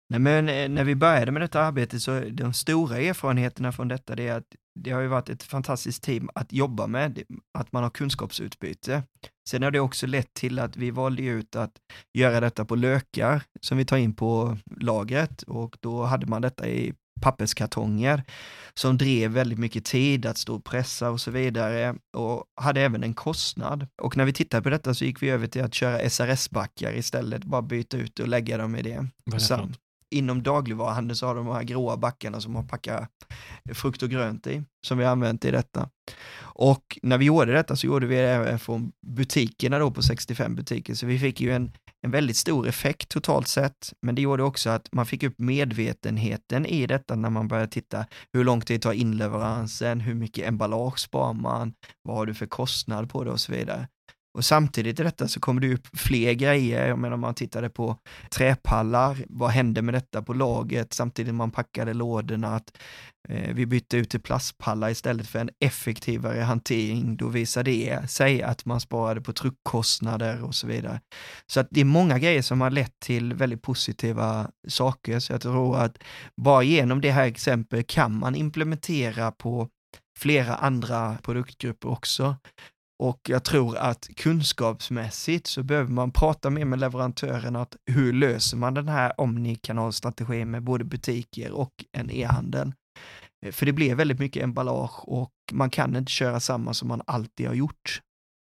Nej, 0.09 0.19
men 0.19 0.49
eh, 0.49 0.69
när 0.69 0.83
vi 0.83 0.95
började 0.95 1.31
med 1.31 1.41
detta 1.41 1.61
arbete 1.61 1.99
så 1.99 2.19
de 2.19 2.53
stora 2.53 2.97
erfarenheterna 2.97 3.71
från 3.71 3.87
detta 3.87 4.15
det 4.15 4.27
är 4.27 4.37
att 4.37 4.55
det 4.79 4.91
har 4.91 5.01
ju 5.01 5.07
varit 5.07 5.29
ett 5.29 5.43
fantastiskt 5.43 6.03
team 6.03 6.29
att 6.35 6.53
jobba 6.53 6.87
med, 6.87 7.23
att 7.57 7.71
man 7.71 7.83
har 7.83 7.89
kunskapsutbyte. 7.89 9.03
Sen 9.49 9.63
har 9.63 9.71
det 9.71 9.79
också 9.79 10.07
lett 10.07 10.33
till 10.33 10.59
att 10.59 10.77
vi 10.77 10.91
valde 10.91 11.23
ut 11.23 11.55
att 11.55 11.71
göra 12.17 12.39
detta 12.39 12.65
på 12.65 12.75
lökar 12.75 13.43
som 13.61 13.77
vi 13.77 13.85
tar 13.85 13.97
in 13.97 14.13
på 14.13 14.57
lagret 14.79 15.41
och 15.41 15.77
då 15.79 16.03
hade 16.03 16.25
man 16.25 16.41
detta 16.41 16.67
i 16.67 16.93
papperskartonger 17.23 18.23
som 18.73 18.97
drev 18.97 19.31
väldigt 19.31 19.59
mycket 19.59 19.85
tid 19.85 20.25
att 20.25 20.37
stå 20.37 20.55
och 20.55 20.63
pressa 20.63 21.09
och 21.09 21.21
så 21.21 21.31
vidare 21.31 21.95
och 22.17 22.43
hade 22.61 22.81
även 22.81 23.03
en 23.03 23.13
kostnad. 23.13 23.87
Och 24.01 24.17
när 24.17 24.25
vi 24.25 24.33
tittade 24.33 24.63
på 24.63 24.69
detta 24.69 24.93
så 24.93 25.05
gick 25.05 25.23
vi 25.23 25.29
över 25.29 25.47
till 25.47 25.63
att 25.63 25.73
köra 25.73 26.09
SRS-backar 26.09 26.93
istället, 26.97 27.43
bara 27.43 27.61
byta 27.61 27.97
ut 27.97 28.19
och 28.19 28.27
lägga 28.27 28.57
dem 28.57 28.75
i 28.75 28.81
det. 28.81 29.07
Samt, 29.39 29.77
inom 30.13 30.43
dagligvaruhandeln 30.43 31.15
så 31.15 31.27
har 31.27 31.35
de 31.35 31.43
de 31.45 31.55
här 31.55 31.63
gråa 31.63 31.97
backarna 31.97 32.41
som 32.41 32.55
har 32.55 32.63
packat 32.63 33.09
frukt 33.73 34.03
och 34.03 34.09
grönt 34.09 34.47
i, 34.47 34.63
som 34.85 34.97
vi 34.97 35.03
har 35.03 35.11
använt 35.11 35.45
i 35.45 35.51
detta. 35.51 35.89
Och 36.39 36.99
när 37.03 37.17
vi 37.17 37.25
gjorde 37.25 37.53
detta 37.53 37.75
så 37.75 37.87
gjorde 37.87 38.05
vi 38.05 38.15
det 38.15 38.29
även 38.29 38.59
från 38.59 38.91
butikerna 39.07 39.79
då 39.79 39.91
på 39.91 40.01
65 40.01 40.55
butiker, 40.55 40.93
så 40.93 41.05
vi 41.05 41.19
fick 41.19 41.41
ju 41.41 41.51
en, 41.51 41.71
en 42.01 42.11
väldigt 42.11 42.37
stor 42.37 42.67
effekt 42.67 43.09
totalt 43.09 43.47
sett, 43.47 43.93
men 44.01 44.15
det 44.15 44.21
gjorde 44.21 44.43
också 44.43 44.69
att 44.69 44.89
man 44.91 45.05
fick 45.05 45.23
upp 45.23 45.39
medvetenheten 45.39 46.65
i 46.65 46.87
detta 46.87 47.15
när 47.15 47.29
man 47.29 47.47
började 47.47 47.71
titta 47.71 48.05
hur 48.33 48.43
lång 48.43 48.61
tid 48.61 48.81
tar 48.81 48.93
inleveransen, 48.93 49.99
hur 49.99 50.13
mycket 50.13 50.47
emballage 50.47 50.99
sparar 50.99 51.33
man, 51.33 51.73
vad 52.03 52.17
har 52.17 52.25
du 52.25 52.33
för 52.33 52.45
kostnad 52.45 53.09
på 53.09 53.23
det 53.23 53.31
och 53.31 53.39
så 53.39 53.51
vidare. 53.51 53.87
Och 54.33 54.45
samtidigt 54.45 54.99
i 54.99 55.03
detta 55.03 55.27
så 55.27 55.39
kommer 55.39 55.61
det 55.61 55.73
upp 55.73 55.87
fler 55.97 56.33
grejer. 56.33 56.87
Jag 56.87 56.99
menar, 56.99 57.17
man 57.17 57.35
tittade 57.35 57.69
på 57.69 57.97
träpallar. 58.29 59.17
Vad 59.29 59.49
hände 59.49 59.81
med 59.81 59.93
detta 59.93 60.21
på 60.21 60.33
laget 60.33 60.93
samtidigt 60.93 61.35
man 61.35 61.51
packade 61.51 61.93
lådorna? 61.93 62.55
Att, 62.55 62.77
eh, 63.29 63.53
vi 63.53 63.65
bytte 63.65 63.97
ut 63.97 64.09
till 64.09 64.21
plastpallar 64.21 64.89
istället 64.89 65.27
för 65.27 65.39
en 65.39 65.49
effektivare 65.59 66.41
hantering. 66.41 67.17
Då 67.17 67.27
visar 67.27 67.63
det 67.63 68.09
sig 68.09 68.43
att 68.43 68.65
man 68.65 68.79
sparade 68.79 69.21
på 69.21 69.33
truckkostnader 69.33 70.43
och 70.43 70.55
så 70.55 70.67
vidare. 70.67 71.01
Så 71.47 71.59
att 71.59 71.67
det 71.71 71.81
är 71.81 71.85
många 71.85 72.19
grejer 72.19 72.41
som 72.41 72.61
har 72.61 72.71
lett 72.71 72.99
till 72.99 73.33
väldigt 73.33 73.61
positiva 73.61 74.51
saker. 74.67 75.19
Så 75.19 75.33
jag 75.33 75.41
tror 75.41 75.77
att 75.77 75.97
bara 76.41 76.63
genom 76.63 77.01
det 77.01 77.11
här 77.11 77.25
exemplet 77.25 77.87
kan 77.87 78.19
man 78.19 78.35
implementera 78.35 79.31
på 79.31 79.69
flera 80.17 80.55
andra 80.55 81.17
produktgrupper 81.23 81.89
också. 81.89 82.35
Och 83.03 83.19
jag 83.29 83.43
tror 83.43 83.77
att 83.77 84.09
kunskapsmässigt 84.17 85.47
så 85.47 85.63
behöver 85.63 85.91
man 85.91 86.11
prata 86.11 86.49
mer 86.49 86.65
med 86.65 86.79
leverantören 86.79 87.55
att 87.55 87.75
hur 87.85 88.13
löser 88.13 88.57
man 88.57 88.73
den 88.73 88.87
här 88.87 89.21
omnikanalstrategin 89.21 90.51
med 90.51 90.63
både 90.63 90.83
butiker 90.83 91.51
och 91.51 91.73
en 91.97 92.11
e-handel. 92.11 92.73
Eh, 93.45 93.51
för 93.51 93.65
det 93.65 93.73
blir 93.73 93.95
väldigt 93.95 94.19
mycket 94.19 94.43
emballage 94.43 95.09
och 95.09 95.31
man 95.51 95.69
kan 95.69 95.95
inte 95.95 96.11
köra 96.11 96.39
samma 96.39 96.73
som 96.73 96.87
man 96.87 97.01
alltid 97.07 97.47
har 97.47 97.53
gjort. 97.53 98.01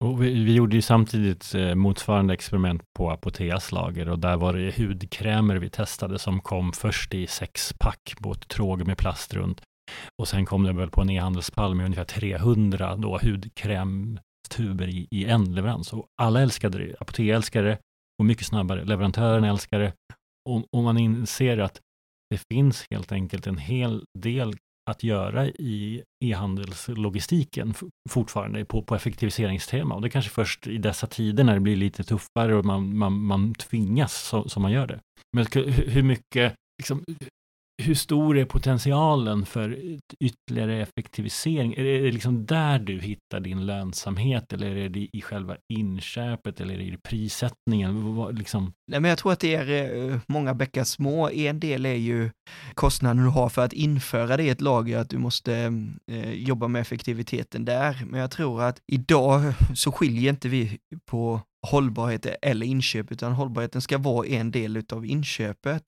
Och 0.05 0.23
vi, 0.23 0.45
vi 0.45 0.55
gjorde 0.55 0.77
ju 0.77 0.83
samtidigt 0.83 1.55
eh, 1.55 1.75
motsvarande 1.75 2.35
experiment 2.35 2.83
på 2.99 3.11
Apoteas 3.11 3.73
lager 3.73 4.09
och 4.09 4.19
där 4.19 4.37
var 4.37 4.53
det 4.53 4.79
hudkrämer 4.79 5.57
vi 5.57 5.71
testade 5.71 6.19
som 6.19 6.41
kom 6.41 6.73
först 6.73 7.15
i 7.15 7.27
sexpack 7.27 8.15
på 8.21 8.33
ett 8.33 8.49
tråg 8.49 8.87
med 8.87 8.99
plast 8.99 9.35
runt. 9.35 9.63
Och 10.19 10.29
sen 10.29 10.47
kom 10.47 10.63
det 10.63 10.73
väl 10.73 10.91
på 10.91 11.01
en 11.01 11.11
e-handelspall 11.11 11.75
med 11.75 11.85
ungefär 11.85 12.05
300 12.05 12.97
då 12.97 13.19
hudkräm 13.23 14.19
tuber 14.49 14.89
i, 14.89 15.09
i 15.11 15.25
en 15.25 15.55
leverans. 15.55 15.93
Och 15.93 16.07
alla 16.23 16.43
älskade 16.43 16.79
det. 16.79 16.97
Apotea 17.01 17.37
älskade 17.37 17.69
det 17.69 17.79
och 18.19 18.25
mycket 18.25 18.47
snabbare. 18.47 18.85
Leverantören 18.85 19.45
älskar 19.45 19.79
det. 19.79 19.93
Och, 20.51 20.65
och 20.77 20.83
man 20.83 20.99
inser 20.99 21.59
att 21.59 21.81
det 22.31 22.41
finns 22.53 22.87
helt 22.91 23.13
enkelt 23.13 23.47
en 23.47 23.59
hel 23.59 24.05
del 24.19 24.55
att 24.91 25.03
göra 25.03 25.47
i 25.47 26.03
e-handelslogistiken 26.25 27.75
fortfarande 28.11 28.65
på, 28.65 28.83
på 28.83 28.95
effektiviseringstema. 28.95 29.95
Och 29.95 30.01
det 30.03 30.09
är 30.09 30.11
kanske 30.11 30.31
först 30.31 30.67
i 30.67 30.79
dessa 30.79 31.07
tider 31.07 31.45
när 31.45 31.55
det 31.55 31.61
blir 31.61 31.77
lite 31.77 32.05
tuffare 32.05 32.55
och 32.57 32.65
man, 32.65 32.97
man, 32.97 33.13
man 33.13 33.55
tvingas 33.55 34.35
som 34.47 34.63
man 34.63 34.73
gör 34.73 34.87
det. 34.87 35.01
Men 35.37 35.47
hur 35.87 36.03
mycket, 36.03 36.55
liksom, 36.83 37.05
hur 37.83 37.95
stor 37.95 38.39
är 38.39 38.45
potentialen 38.45 39.47
för 39.47 39.79
ytterligare 40.21 40.83
effektivisering? 40.83 41.75
Är 41.75 41.85
det 41.85 42.13
liksom 42.13 42.47
där 42.47 42.79
du 42.79 43.01
hittar 43.01 43.41
din 43.41 43.67
lönsamhet 43.67 44.53
eller 44.53 44.77
är 44.77 44.89
det 44.89 45.09
i 45.13 45.23
själva 45.23 45.57
inköpet 45.69 46.61
eller 46.61 46.75
är 46.75 46.79
det 46.79 46.85
i 46.85 46.97
prissättningen? 46.97 48.25
Liksom? 48.33 48.73
Nej, 48.91 49.01
men 49.01 49.09
jag 49.09 49.19
tror 49.19 49.33
att 49.33 49.41
det 49.41 49.55
är 49.55 50.11
eh, 50.11 50.19
många 50.27 50.55
bäckar 50.55 50.85
små. 50.85 51.31
En 51.31 51.61
del 51.61 51.87
är 51.87 51.95
ju 51.95 52.31
kostnaden 52.75 53.25
du 53.25 53.31
har 53.31 53.49
för 53.49 53.65
att 53.65 53.73
införa 53.73 54.37
det 54.37 54.43
i 54.43 54.49
ett 54.49 54.61
lager, 54.61 54.99
att 54.99 55.11
du 55.11 55.19
måste 55.19 55.55
eh, 56.11 56.33
jobba 56.33 56.69
med 56.69 56.81
effektiviteten 56.81 57.65
där. 57.65 58.05
Men 58.07 58.21
jag 58.21 58.31
tror 58.31 58.63
att 58.63 58.81
idag 58.93 59.55
så 59.75 59.93
skiljer 59.93 60.31
inte 60.31 60.49
vi 60.49 60.79
på 61.11 61.41
hållbarhet 61.65 62.27
eller 62.43 62.67
inköp, 62.67 63.13
utan 63.13 63.33
hållbarheten 63.33 63.81
ska 63.81 63.99
vara 63.99 64.27
en 64.27 64.51
del 64.51 64.77
utav 64.77 65.07
inköpet. 65.07 65.83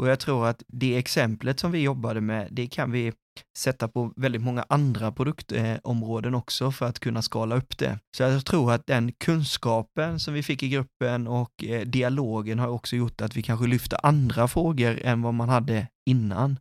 Och 0.00 0.08
jag 0.08 0.20
tror 0.20 0.46
att 0.46 0.62
det 0.66 0.96
exemplet 0.96 1.60
som 1.60 1.72
vi 1.72 1.78
jobbade 1.78 2.20
med, 2.20 2.48
det 2.50 2.66
kan 2.66 2.90
vi 2.90 3.12
sätta 3.58 3.88
på 3.88 4.12
väldigt 4.16 4.42
många 4.42 4.64
andra 4.68 5.12
produktområden 5.12 6.34
också 6.34 6.72
för 6.72 6.86
att 6.86 7.00
kunna 7.00 7.22
skala 7.22 7.56
upp 7.56 7.78
det. 7.78 7.98
Så 8.16 8.22
jag 8.22 8.46
tror 8.46 8.72
att 8.72 8.86
den 8.86 9.12
kunskapen 9.12 10.20
som 10.20 10.34
vi 10.34 10.42
fick 10.42 10.62
i 10.62 10.68
gruppen 10.68 11.26
och 11.26 11.64
eh, 11.64 11.80
dialogen 11.80 12.58
har 12.58 12.68
också 12.68 12.96
gjort 12.96 13.20
att 13.20 13.36
vi 13.36 13.42
kanske 13.42 13.66
lyfter 13.66 13.98
andra 14.02 14.48
frågor 14.48 15.00
än 15.02 15.22
vad 15.22 15.34
man 15.34 15.48
hade 15.48 15.86
innan. 16.10 16.58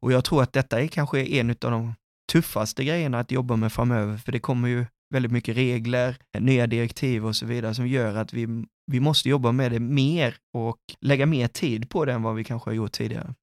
Och 0.00 0.12
jag 0.12 0.24
tror 0.24 0.42
att 0.42 0.52
detta 0.52 0.80
är 0.80 0.86
kanske 0.86 1.24
en 1.24 1.50
av 1.50 1.56
de 1.56 1.94
tuffaste 2.32 2.84
grejerna 2.84 3.18
att 3.18 3.30
jobba 3.30 3.56
med 3.56 3.72
framöver, 3.72 4.16
för 4.16 4.32
det 4.32 4.40
kommer 4.40 4.68
ju 4.68 4.86
väldigt 5.14 5.32
mycket 5.32 5.56
regler, 5.56 6.16
eh, 6.36 6.42
nya 6.42 6.66
direktiv 6.66 7.26
och 7.26 7.36
så 7.36 7.46
vidare 7.46 7.74
som 7.74 7.88
gör 7.88 8.16
att 8.16 8.32
vi, 8.32 8.64
vi 8.92 9.00
måste 9.00 9.28
jobba 9.28 9.52
med 9.52 9.72
det 9.72 9.80
mer 9.80 10.36
och 10.56 10.78
lägga 11.00 11.26
mer 11.26 11.48
tid 11.48 11.90
på 11.90 12.04
det 12.04 12.12
än 12.12 12.22
vad 12.22 12.34
vi 12.34 12.44
kanske 12.44 12.70
har 12.70 12.74
gjort 12.74 12.92
tidigare. 12.92 13.34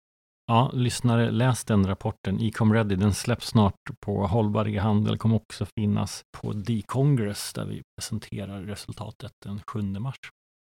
Ja, 0.48 0.72
lyssnare, 0.74 1.32
läs 1.32 1.64
den 1.66 1.88
rapporten. 1.88 2.40
Ecom 2.42 2.74
Ready, 2.74 2.96
den 2.96 3.14
släpps 3.14 3.48
snart 3.48 3.76
på 4.00 4.28
Hållbar 4.28 4.68
e-handel, 4.68 5.18
kommer 5.18 5.36
också 5.36 5.66
finnas 5.78 6.22
på 6.38 6.54
D-Congress 6.54 7.54
där 7.54 7.66
vi 7.66 7.82
presenterar 7.98 8.62
resultatet 8.62 9.32
den 9.46 9.62
7 9.68 9.82
mars. 9.82 10.16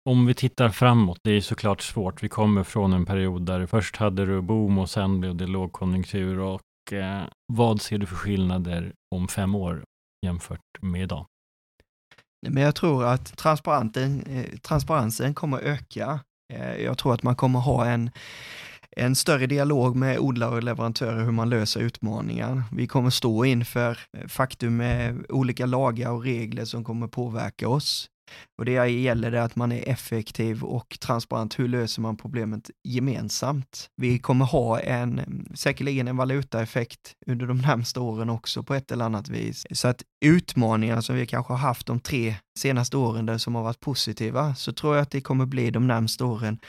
Om 0.10 0.26
vi 0.26 0.34
tittar 0.34 0.70
framåt, 0.70 1.20
det 1.24 1.32
är 1.32 1.42
såklart 1.42 1.82
svårt. 1.82 2.24
Vi 2.24 2.30
kommer 2.30 2.64
från 2.64 2.94
en 2.94 3.06
period 3.06 3.46
där 3.46 3.66
först 3.66 3.96
hade 3.96 4.26
du 4.26 4.42
boom 4.42 4.78
och 4.78 4.90
sen 4.90 5.20
blev 5.20 5.36
det 5.36 5.48
lågkonjunktur 5.48 6.40
och 6.40 6.94
eh, 6.94 7.24
vad 7.54 7.82
ser 7.82 7.98
du 7.98 8.06
för 8.06 8.16
skillnader 8.16 8.94
om 9.16 9.28
fem 9.28 9.56
år 9.56 9.84
jämfört 10.26 10.82
med 10.82 11.02
idag? 11.02 11.26
Men 12.48 12.64
jag 12.64 12.76
tror 12.76 13.06
att 13.06 13.38
transparensen, 13.38 14.22
eh, 14.22 14.58
transparensen 14.58 15.34
kommer 15.34 15.60
öka. 15.60 16.20
Eh, 16.54 16.76
jag 16.76 16.98
tror 16.98 17.14
att 17.14 17.24
man 17.24 17.36
kommer 17.36 17.60
ha 17.60 17.86
en, 17.86 18.12
en 18.92 19.16
större 19.16 19.48
dialog 19.48 19.96
med 19.96 20.20
odlare 20.20 20.56
och 20.56 20.64
leverantörer 20.64 21.24
hur 21.24 21.32
man 21.32 21.50
löser 21.50 21.80
utmaningar. 21.80 22.64
Vi 22.72 22.88
kommer 22.88 23.10
stå 23.10 23.46
inför 23.46 24.00
eh, 24.18 24.28
faktum 24.28 24.78
med 24.78 25.26
olika 25.30 25.66
lagar 25.66 26.12
och 26.12 26.24
regler 26.24 26.66
som 26.66 26.84
kommer 26.84 27.08
påverka 27.08 27.70
oss. 27.70 28.10
Och 28.58 28.66
det 28.66 28.88
gäller 28.88 29.32
det 29.32 29.44
att 29.44 29.56
man 29.56 29.72
är 29.72 29.90
effektiv 29.90 30.64
och 30.64 30.98
transparent. 31.00 31.60
Hur 31.60 31.68
löser 31.68 32.02
man 32.02 32.18
problemet 32.18 32.70
gemensamt? 32.84 33.90
Vi 33.96 34.20
kommer 34.20 34.46
ha 34.46 34.80
en, 34.80 35.46
säkerligen 35.56 36.08
en 36.08 36.18
valutaeffekt 36.18 37.14
under 37.28 37.46
de 37.46 37.58
närmsta 37.58 38.02
åren 38.02 38.30
också 38.30 38.64
på 38.64 38.74
ett 38.74 38.92
eller 38.92 39.06
annat 39.06 39.30
vis. 39.30 39.66
Så 39.72 39.88
att 39.88 40.04
utmaningar 40.26 41.02
som 41.02 41.16
vi 41.16 41.26
kanske 41.26 41.54
har 41.54 41.58
haft 41.58 41.88
de 41.88 42.00
tre 42.00 42.36
senaste 42.60 42.98
åren 42.98 43.26
där 43.26 43.38
som 43.38 43.56
har 43.56 43.64
varit 43.64 43.80
positiva, 43.80 44.56
så 44.56 44.74
tror 44.74 44.96
jag 44.96 45.02
att 45.02 45.12
det 45.12 45.22
kommer 45.22 45.46
bli 45.46 45.72
de 45.72 45.88
närmsta 45.88 46.26
åren 46.26 46.60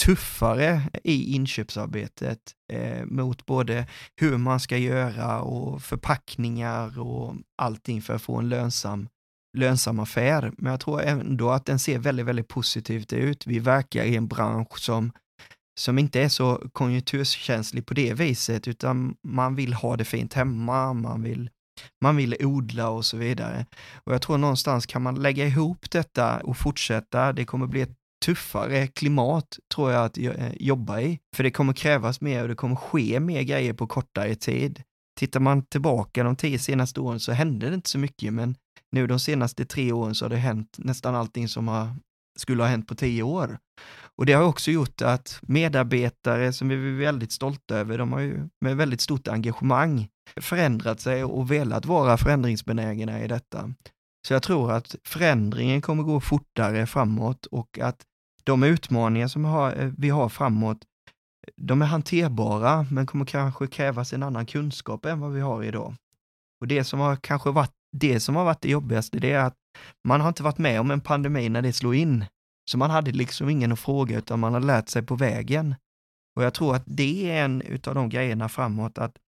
tuffare 0.00 0.82
i 1.04 1.34
inköpsarbetet 1.34 2.38
eh, 2.72 3.04
mot 3.04 3.46
både 3.46 3.86
hur 4.16 4.38
man 4.38 4.60
ska 4.60 4.76
göra 4.76 5.40
och 5.40 5.82
förpackningar 5.82 7.00
och 7.00 7.34
allting 7.56 8.02
för 8.02 8.14
att 8.14 8.22
få 8.22 8.36
en 8.36 8.48
lönsam 8.48 9.08
lönsam 9.58 10.00
affär, 10.00 10.52
men 10.58 10.70
jag 10.70 10.80
tror 10.80 11.02
ändå 11.02 11.50
att 11.50 11.66
den 11.66 11.78
ser 11.78 11.98
väldigt, 11.98 12.26
väldigt 12.26 12.48
positivt 12.48 13.12
ut. 13.12 13.46
Vi 13.46 13.58
verkar 13.58 14.04
i 14.04 14.16
en 14.16 14.26
bransch 14.28 14.78
som, 14.78 15.12
som 15.80 15.98
inte 15.98 16.20
är 16.20 16.28
så 16.28 16.62
konjunkturkänslig 16.72 17.86
på 17.86 17.94
det 17.94 18.14
viset, 18.14 18.68
utan 18.68 19.14
man 19.26 19.54
vill 19.54 19.74
ha 19.74 19.96
det 19.96 20.04
fint 20.04 20.34
hemma, 20.34 20.92
man 20.92 21.22
vill 21.22 21.50
man 22.00 22.16
vill 22.16 22.36
odla 22.40 22.88
och 22.88 23.04
så 23.04 23.16
vidare. 23.16 23.66
Och 24.04 24.14
jag 24.14 24.22
tror 24.22 24.38
någonstans 24.38 24.86
kan 24.86 25.02
man 25.02 25.14
lägga 25.14 25.46
ihop 25.46 25.90
detta 25.90 26.40
och 26.40 26.56
fortsätta, 26.56 27.32
det 27.32 27.44
kommer 27.44 27.66
bli 27.66 27.80
ett 27.80 27.96
tuffare 28.24 28.86
klimat 28.86 29.58
tror 29.74 29.92
jag 29.92 30.04
att 30.04 30.18
eh, 30.18 30.52
jobba 30.54 31.00
i. 31.00 31.18
För 31.36 31.42
det 31.42 31.50
kommer 31.50 31.72
krävas 31.72 32.20
mer 32.20 32.42
och 32.42 32.48
det 32.48 32.54
kommer 32.54 32.76
ske 32.76 33.20
mer 33.20 33.42
grejer 33.42 33.72
på 33.72 33.86
kortare 33.86 34.34
tid. 34.34 34.82
Tittar 35.20 35.40
man 35.40 35.66
tillbaka 35.66 36.24
de 36.24 36.36
tio 36.36 36.58
senaste 36.58 37.00
åren 37.00 37.20
så 37.20 37.32
hände 37.32 37.68
det 37.68 37.74
inte 37.74 37.90
så 37.90 37.98
mycket, 37.98 38.32
men 38.32 38.56
nu 38.92 39.06
de 39.06 39.20
senaste 39.20 39.64
tre 39.64 39.92
åren 39.92 40.14
så 40.14 40.24
har 40.24 40.30
det 40.30 40.36
hänt 40.36 40.76
nästan 40.78 41.14
allting 41.14 41.48
som 41.48 41.68
har, 41.68 41.96
skulle 42.38 42.62
ha 42.62 42.68
hänt 42.68 42.88
på 42.88 42.94
tio 42.94 43.22
år. 43.22 43.58
Och 44.16 44.26
det 44.26 44.32
har 44.32 44.44
också 44.44 44.70
gjort 44.70 45.02
att 45.02 45.38
medarbetare 45.42 46.52
som 46.52 46.68
vi 46.68 46.74
är 46.74 46.98
väldigt 46.98 47.32
stolta 47.32 47.76
över, 47.76 47.98
de 47.98 48.12
har 48.12 48.20
ju 48.20 48.48
med 48.60 48.76
väldigt 48.76 49.00
stort 49.00 49.28
engagemang 49.28 50.08
förändrat 50.40 51.00
sig 51.00 51.24
och 51.24 51.50
velat 51.50 51.86
vara 51.86 52.16
förändringsbenägna 52.16 53.24
i 53.24 53.28
detta. 53.28 53.74
Så 54.26 54.32
jag 54.32 54.42
tror 54.42 54.72
att 54.72 54.96
förändringen 55.04 55.82
kommer 55.82 56.02
gå 56.02 56.20
fortare 56.20 56.86
framåt 56.86 57.46
och 57.46 57.78
att 57.78 58.02
de 58.44 58.62
utmaningar 58.62 59.28
som 59.28 59.44
eh, 59.44 59.90
vi 59.98 60.08
har 60.08 60.28
framåt, 60.28 60.78
de 61.56 61.82
är 61.82 61.86
hanterbara, 61.86 62.86
men 62.90 63.06
kommer 63.06 63.24
kanske 63.24 63.66
krävas 63.66 64.12
en 64.12 64.22
annan 64.22 64.46
kunskap 64.46 65.04
än 65.06 65.20
vad 65.20 65.32
vi 65.32 65.40
har 65.40 65.62
idag. 65.62 65.94
Och 66.60 66.68
det 66.68 66.84
som 66.84 67.00
har 67.00 67.16
kanske 67.16 67.50
varit 67.50 67.74
det 67.96 68.20
som 68.20 68.36
har 68.36 68.44
varit 68.44 68.60
det 68.60 68.70
jobbigaste, 68.70 69.18
det 69.18 69.32
är 69.32 69.44
att 69.44 69.56
man 70.08 70.20
har 70.20 70.28
inte 70.28 70.42
varit 70.42 70.58
med 70.58 70.80
om 70.80 70.90
en 70.90 71.00
pandemi 71.00 71.48
när 71.48 71.62
det 71.62 71.72
slår 71.72 71.94
in. 71.94 72.24
Så 72.70 72.78
man 72.78 72.90
hade 72.90 73.12
liksom 73.12 73.48
ingen 73.48 73.72
att 73.72 73.80
fråga, 73.80 74.18
utan 74.18 74.40
man 74.40 74.52
har 74.52 74.60
lärt 74.60 74.88
sig 74.88 75.02
på 75.02 75.14
vägen. 75.14 75.74
Och 76.36 76.44
jag 76.44 76.54
tror 76.54 76.76
att 76.76 76.82
det 76.86 77.30
är 77.30 77.44
en 77.44 77.62
av 77.86 77.94
de 77.94 78.08
grejerna 78.08 78.48
framåt, 78.48 78.98
att 78.98 79.18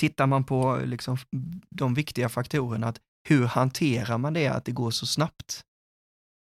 tittar 0.00 0.26
man 0.26 0.44
på 0.44 0.80
liksom 0.84 1.16
de 1.70 1.94
viktiga 1.94 2.28
faktorerna, 2.28 2.88
att 2.88 3.00
hur 3.28 3.46
hanterar 3.46 4.18
man 4.18 4.34
det, 4.34 4.48
att 4.48 4.64
det 4.64 4.72
går 4.72 4.90
så 4.90 5.06
snabbt? 5.06 5.62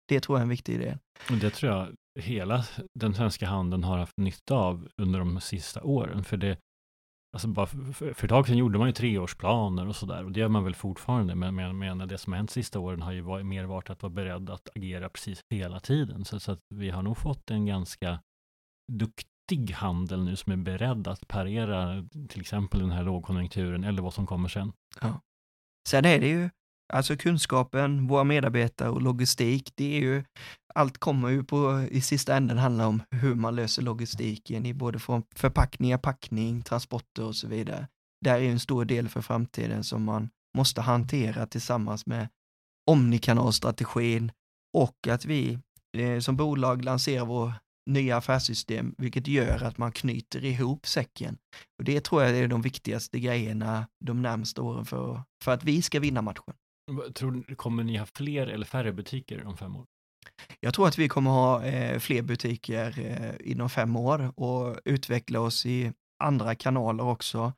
Det 0.08 0.20
tror 0.20 0.38
jag 0.38 0.40
är 0.40 0.42
en 0.42 0.48
viktig 0.48 0.74
idé. 0.74 0.98
Det 1.40 1.50
tror 1.50 1.72
jag 1.72 1.88
hela 2.20 2.64
den 2.94 3.14
svenska 3.14 3.46
handeln 3.46 3.84
har 3.84 3.98
haft 3.98 4.16
nytta 4.16 4.54
av 4.54 4.88
under 4.96 5.18
de 5.18 5.40
sista 5.40 5.82
åren. 5.82 6.24
För 6.24 6.36
det, 6.36 6.58
alltså 7.32 7.48
bara 7.48 7.66
för, 7.66 8.12
för 8.14 8.24
ett 8.24 8.28
tag 8.28 8.46
sedan 8.46 8.56
gjorde 8.56 8.78
man 8.78 8.88
ju 8.88 8.92
treårsplaner 8.92 9.88
och 9.88 9.96
sådär. 9.96 10.24
Och 10.24 10.32
det 10.32 10.40
gör 10.40 10.48
man 10.48 10.64
väl 10.64 10.74
fortfarande. 10.74 11.34
Men, 11.34 11.54
men, 11.54 11.78
men 11.78 11.98
det 11.98 12.18
som 12.18 12.32
har 12.32 12.36
hänt 12.36 12.50
sista 12.50 12.78
åren 12.78 13.02
har 13.02 13.12
ju 13.12 13.20
varit, 13.20 13.46
mer 13.46 13.64
varit 13.64 13.90
att 13.90 14.02
vara 14.02 14.12
beredd 14.12 14.50
att 14.50 14.68
agera 14.76 15.08
precis 15.08 15.40
hela 15.50 15.80
tiden. 15.80 16.24
Så, 16.24 16.40
så 16.40 16.52
att 16.52 16.60
vi 16.74 16.90
har 16.90 17.02
nog 17.02 17.18
fått 17.18 17.50
en 17.50 17.66
ganska 17.66 18.20
duktig 18.92 19.70
handel 19.74 20.24
nu 20.24 20.36
som 20.36 20.52
är 20.52 20.56
beredd 20.56 21.08
att 21.08 21.28
parera 21.28 22.04
till 22.28 22.40
exempel 22.40 22.80
den 22.80 22.90
här 22.90 23.02
lågkonjunkturen 23.02 23.84
eller 23.84 24.02
vad 24.02 24.14
som 24.14 24.26
kommer 24.26 24.48
sen. 24.48 24.72
Ja. 25.00 25.20
Sen 25.88 26.04
är 26.04 26.20
det 26.20 26.28
ju 26.28 26.50
Alltså 26.92 27.16
kunskapen, 27.16 28.06
våra 28.06 28.24
medarbetare 28.24 28.88
och 28.88 29.02
logistik, 29.02 29.72
det 29.74 29.96
är 29.96 30.00
ju, 30.00 30.24
allt 30.76 30.98
kommer 30.98 31.28
ju 31.28 31.44
på, 31.44 31.86
i 31.90 32.00
sista 32.00 32.36
änden 32.36 32.58
handla 32.58 32.86
om 32.86 33.02
hur 33.10 33.34
man 33.34 33.56
löser 33.56 33.82
logistiken 33.82 34.66
i 34.66 34.74
både 34.74 34.98
från 34.98 35.22
förpackningar, 35.34 35.98
packning, 35.98 36.62
transporter 36.62 37.24
och 37.24 37.36
så 37.36 37.48
vidare. 37.48 37.88
Det 38.20 38.30
här 38.30 38.40
är 38.40 38.50
en 38.50 38.60
stor 38.60 38.84
del 38.84 39.08
för 39.08 39.20
framtiden 39.20 39.84
som 39.84 40.04
man 40.04 40.30
måste 40.56 40.80
hantera 40.80 41.46
tillsammans 41.46 42.06
med 42.06 42.28
omnikanalstrategin 42.90 44.32
och 44.74 45.08
att 45.08 45.24
vi 45.24 45.58
eh, 45.98 46.18
som 46.18 46.36
bolag 46.36 46.84
lanserar 46.84 47.24
vår 47.24 47.52
nya 47.90 48.16
affärssystem, 48.16 48.94
vilket 48.98 49.26
gör 49.26 49.62
att 49.62 49.78
man 49.78 49.92
knyter 49.92 50.44
ihop 50.44 50.86
säcken. 50.86 51.38
Och 51.78 51.84
Det 51.84 52.00
tror 52.04 52.22
jag 52.22 52.38
är 52.38 52.48
de 52.48 52.62
viktigaste 52.62 53.18
grejerna 53.18 53.88
de 54.04 54.22
närmaste 54.22 54.60
åren 54.60 54.84
för, 54.84 55.22
för 55.44 55.52
att 55.52 55.64
vi 55.64 55.82
ska 55.82 56.00
vinna 56.00 56.22
matchen. 56.22 56.54
Tror, 57.14 57.54
kommer 57.54 57.84
ni 57.84 57.96
ha 57.96 58.06
fler 58.06 58.46
eller 58.46 58.66
färre 58.66 58.92
butiker 58.92 59.46
om 59.46 59.56
fem 59.56 59.76
år? 59.76 59.86
Jag 60.60 60.74
tror 60.74 60.88
att 60.88 60.98
vi 60.98 61.08
kommer 61.08 61.30
ha 61.30 61.64
eh, 61.64 61.98
fler 61.98 62.22
butiker 62.22 62.94
eh, 62.98 63.50
inom 63.50 63.70
fem 63.70 63.96
år 63.96 64.32
och 64.40 64.80
utveckla 64.84 65.40
oss 65.40 65.66
i 65.66 65.92
andra 66.18 66.54
kanaler 66.54 67.04
också. 67.04 67.52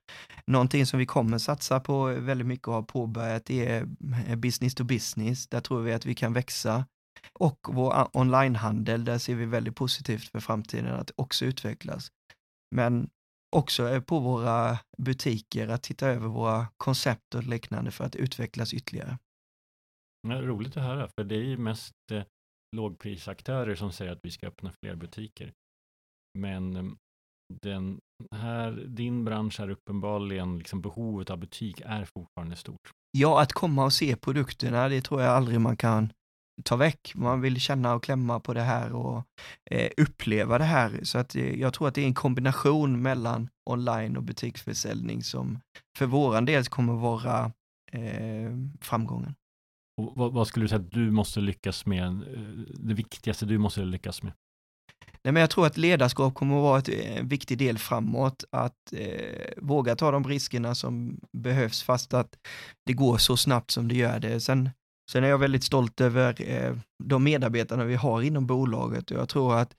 Någonting 0.46 0.86
som 0.86 0.98
vi 0.98 1.06
kommer 1.06 1.38
satsa 1.38 1.80
på 1.80 2.04
väldigt 2.04 2.46
mycket 2.46 2.68
och 2.68 2.74
har 2.74 2.82
påbörjat 2.82 3.50
är 3.50 3.88
eh, 4.26 4.36
business 4.36 4.74
to 4.74 4.84
business. 4.84 5.48
Där 5.48 5.60
tror 5.60 5.82
vi 5.82 5.92
att 5.92 6.06
vi 6.06 6.14
kan 6.14 6.32
växa. 6.32 6.84
Och 7.32 7.58
vår 7.68 8.08
onlinehandel, 8.12 9.04
där 9.04 9.18
ser 9.18 9.34
vi 9.34 9.46
väldigt 9.46 9.76
positivt 9.76 10.28
för 10.28 10.40
framtiden 10.40 10.94
att 10.94 11.10
också 11.16 11.44
utvecklas. 11.44 12.08
Men 12.74 13.10
också 13.56 13.88
eh, 13.88 14.00
på 14.00 14.18
våra 14.18 14.78
butiker 14.98 15.68
att 15.68 15.82
titta 15.82 16.06
över 16.08 16.28
våra 16.28 16.66
koncept 16.76 17.34
och 17.34 17.44
liknande 17.44 17.90
för 17.90 18.04
att 18.04 18.16
utvecklas 18.16 18.74
ytterligare. 18.74 19.18
Ja, 20.28 20.42
roligt 20.42 20.76
att 20.76 20.82
höra, 20.82 21.08
för 21.08 21.24
det 21.24 21.34
är 21.34 21.44
ju 21.44 21.56
mest 21.56 21.94
eh, 22.12 22.22
lågprisaktörer 22.76 23.74
som 23.74 23.92
säger 23.92 24.12
att 24.12 24.20
vi 24.22 24.30
ska 24.30 24.46
öppna 24.46 24.72
fler 24.82 24.94
butiker. 24.94 25.52
Men 26.38 26.76
ehm, 26.76 26.96
den 27.62 28.00
här, 28.34 28.72
din 28.86 29.24
bransch 29.24 29.60
är 29.60 29.70
uppenbarligen, 29.70 30.58
liksom 30.58 30.80
behovet 30.80 31.30
av 31.30 31.38
butik 31.38 31.80
är 31.84 32.04
fortfarande 32.04 32.56
stort. 32.56 32.90
Ja, 33.10 33.42
att 33.42 33.52
komma 33.52 33.84
och 33.84 33.92
se 33.92 34.16
produkterna, 34.16 34.88
det 34.88 35.00
tror 35.00 35.22
jag 35.22 35.30
aldrig 35.30 35.60
man 35.60 35.76
kan 35.76 36.12
ta 36.64 36.76
väck. 36.76 37.12
Man 37.14 37.40
vill 37.40 37.60
känna 37.60 37.94
och 37.94 38.04
klämma 38.04 38.40
på 38.40 38.54
det 38.54 38.62
här 38.62 38.92
och 38.92 39.22
eh, 39.70 39.90
uppleva 39.96 40.58
det 40.58 40.64
här. 40.64 41.00
Så 41.02 41.18
att 41.18 41.34
eh, 41.34 41.60
jag 41.60 41.74
tror 41.74 41.88
att 41.88 41.94
det 41.94 42.02
är 42.02 42.06
en 42.06 42.14
kombination 42.14 43.02
mellan 43.02 43.48
online 43.70 44.16
och 44.16 44.22
butiksförsäljning 44.22 45.22
som 45.22 45.60
för 45.98 46.06
våran 46.06 46.44
del 46.44 46.64
kommer 46.64 46.92
vara 46.92 47.52
eh, 47.92 48.52
framgången. 48.80 49.34
Och 49.98 50.12
vad, 50.16 50.32
vad, 50.32 50.48
skulle 50.48 50.64
du 50.64 50.68
säga 50.68 50.80
att 50.80 50.92
du 50.92 51.10
måste 51.10 51.40
lyckas 51.40 51.86
med, 51.86 52.06
eh, 52.06 52.40
det 52.74 52.94
viktigaste 52.94 53.46
du 53.46 53.58
måste 53.58 53.80
lyckas 53.80 54.22
med? 54.22 54.32
Nej, 55.22 55.32
men 55.32 55.40
jag 55.40 55.50
tror 55.50 55.66
att 55.66 55.76
ledarskap 55.76 56.34
kommer 56.34 56.56
att 56.56 56.62
vara 56.62 56.80
en 56.80 57.16
eh, 57.16 57.24
viktig 57.24 57.58
del 57.58 57.78
framåt, 57.78 58.44
att 58.50 58.92
eh, 58.92 59.52
våga 59.56 59.96
ta 59.96 60.10
de 60.10 60.24
riskerna 60.24 60.74
som 60.74 61.20
behövs 61.32 61.82
fast 61.82 62.14
att 62.14 62.38
det 62.86 62.92
går 62.92 63.18
så 63.18 63.36
snabbt 63.36 63.70
som 63.70 63.88
det 63.88 63.94
gör 63.94 64.20
det. 64.20 64.40
Sen 64.40 64.70
Sen 65.10 65.24
är 65.24 65.28
jag 65.28 65.38
väldigt 65.38 65.64
stolt 65.64 66.00
över 66.00 66.50
eh, 66.50 66.76
de 67.04 67.24
medarbetarna 67.24 67.84
vi 67.84 67.94
har 67.94 68.22
inom 68.22 68.46
bolaget 68.46 69.10
och 69.10 69.16
jag 69.16 69.28
tror 69.28 69.54
att 69.54 69.76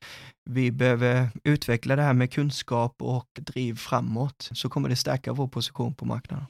vi 0.49 0.71
behöver 0.71 1.29
utveckla 1.43 1.95
det 1.95 2.01
här 2.01 2.13
med 2.13 2.31
kunskap 2.31 2.95
och 3.01 3.27
driv 3.39 3.75
framåt 3.75 4.49
så 4.53 4.69
kommer 4.69 4.89
det 4.89 4.95
stärka 4.95 5.33
vår 5.33 5.47
position 5.47 5.93
på 5.93 6.05
marknaden. 6.05 6.45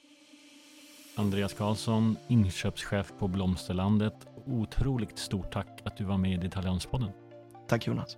Andreas 1.20 1.54
Karlsson, 1.54 2.18
inköpschef 2.28 3.12
på 3.20 3.28
Blomsterlandet. 3.28 4.14
Otroligt 4.46 5.18
stort 5.18 5.54
tack 5.54 5.82
att 5.84 5.98
du 5.98 6.04
var 6.04 6.18
med 6.18 6.34
i 6.34 6.38
Detaljhandelspodden. 6.38 7.10
Tack 7.68 7.88
Jonas. 7.88 8.18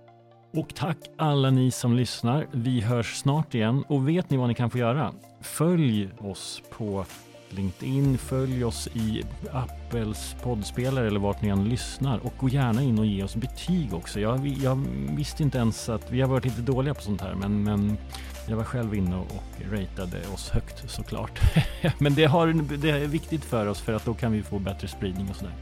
Och 0.54 0.74
tack 0.74 0.98
alla 1.18 1.50
ni 1.50 1.70
som 1.70 1.96
lyssnar. 1.96 2.46
Vi 2.52 2.80
hörs 2.80 3.14
snart 3.14 3.54
igen 3.54 3.84
och 3.88 4.08
vet 4.08 4.30
ni 4.30 4.36
vad 4.36 4.48
ni 4.48 4.54
kan 4.54 4.70
få 4.70 4.78
göra? 4.78 5.12
Följ 5.40 6.10
oss 6.18 6.62
på 6.70 7.04
LinkedIn. 7.48 8.18
Följ 8.18 8.64
oss 8.64 8.88
i 8.94 9.22
Apples 9.52 10.36
poddspelare 10.42 11.06
eller 11.06 11.20
vart 11.20 11.42
ni 11.42 11.48
än 11.48 11.68
lyssnar 11.68 12.18
och 12.18 12.34
gå 12.38 12.48
gärna 12.48 12.82
in 12.82 12.98
och 12.98 13.06
ge 13.06 13.22
oss 13.22 13.36
betyg 13.36 13.94
också. 13.94 14.20
Jag, 14.20 14.46
jag 14.46 14.86
visste 15.16 15.42
inte 15.42 15.58
ens 15.58 15.88
att 15.88 16.10
vi 16.10 16.20
har 16.20 16.28
varit 16.28 16.44
lite 16.44 16.62
dåliga 16.62 16.94
på 16.94 17.02
sånt 17.02 17.20
här, 17.20 17.34
men, 17.34 17.62
men 17.62 17.98
jag 18.46 18.56
var 18.56 18.64
själv 18.64 18.94
inne 18.94 19.16
och 19.16 19.42
ratade 19.70 20.28
oss 20.34 20.50
högt 20.50 20.90
såklart. 20.90 21.40
men 21.98 22.14
det, 22.14 22.24
har, 22.24 22.76
det 22.76 22.90
är 22.90 23.06
viktigt 23.06 23.44
för 23.44 23.66
oss 23.66 23.80
för 23.80 23.92
att 23.92 24.04
då 24.04 24.14
kan 24.14 24.32
vi 24.32 24.42
få 24.42 24.58
bättre 24.58 24.88
spridning 24.88 25.30
och 25.30 25.36
sådär. 25.36 25.54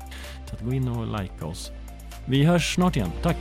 Så 0.46 0.54
att 0.54 0.60
gå 0.60 0.72
in 0.72 0.88
och 0.88 1.20
likea 1.20 1.46
oss. 1.46 1.72
Vi 2.24 2.44
hörs 2.44 2.74
snart 2.74 2.96
igen. 2.96 3.10
Tack! 3.22 3.36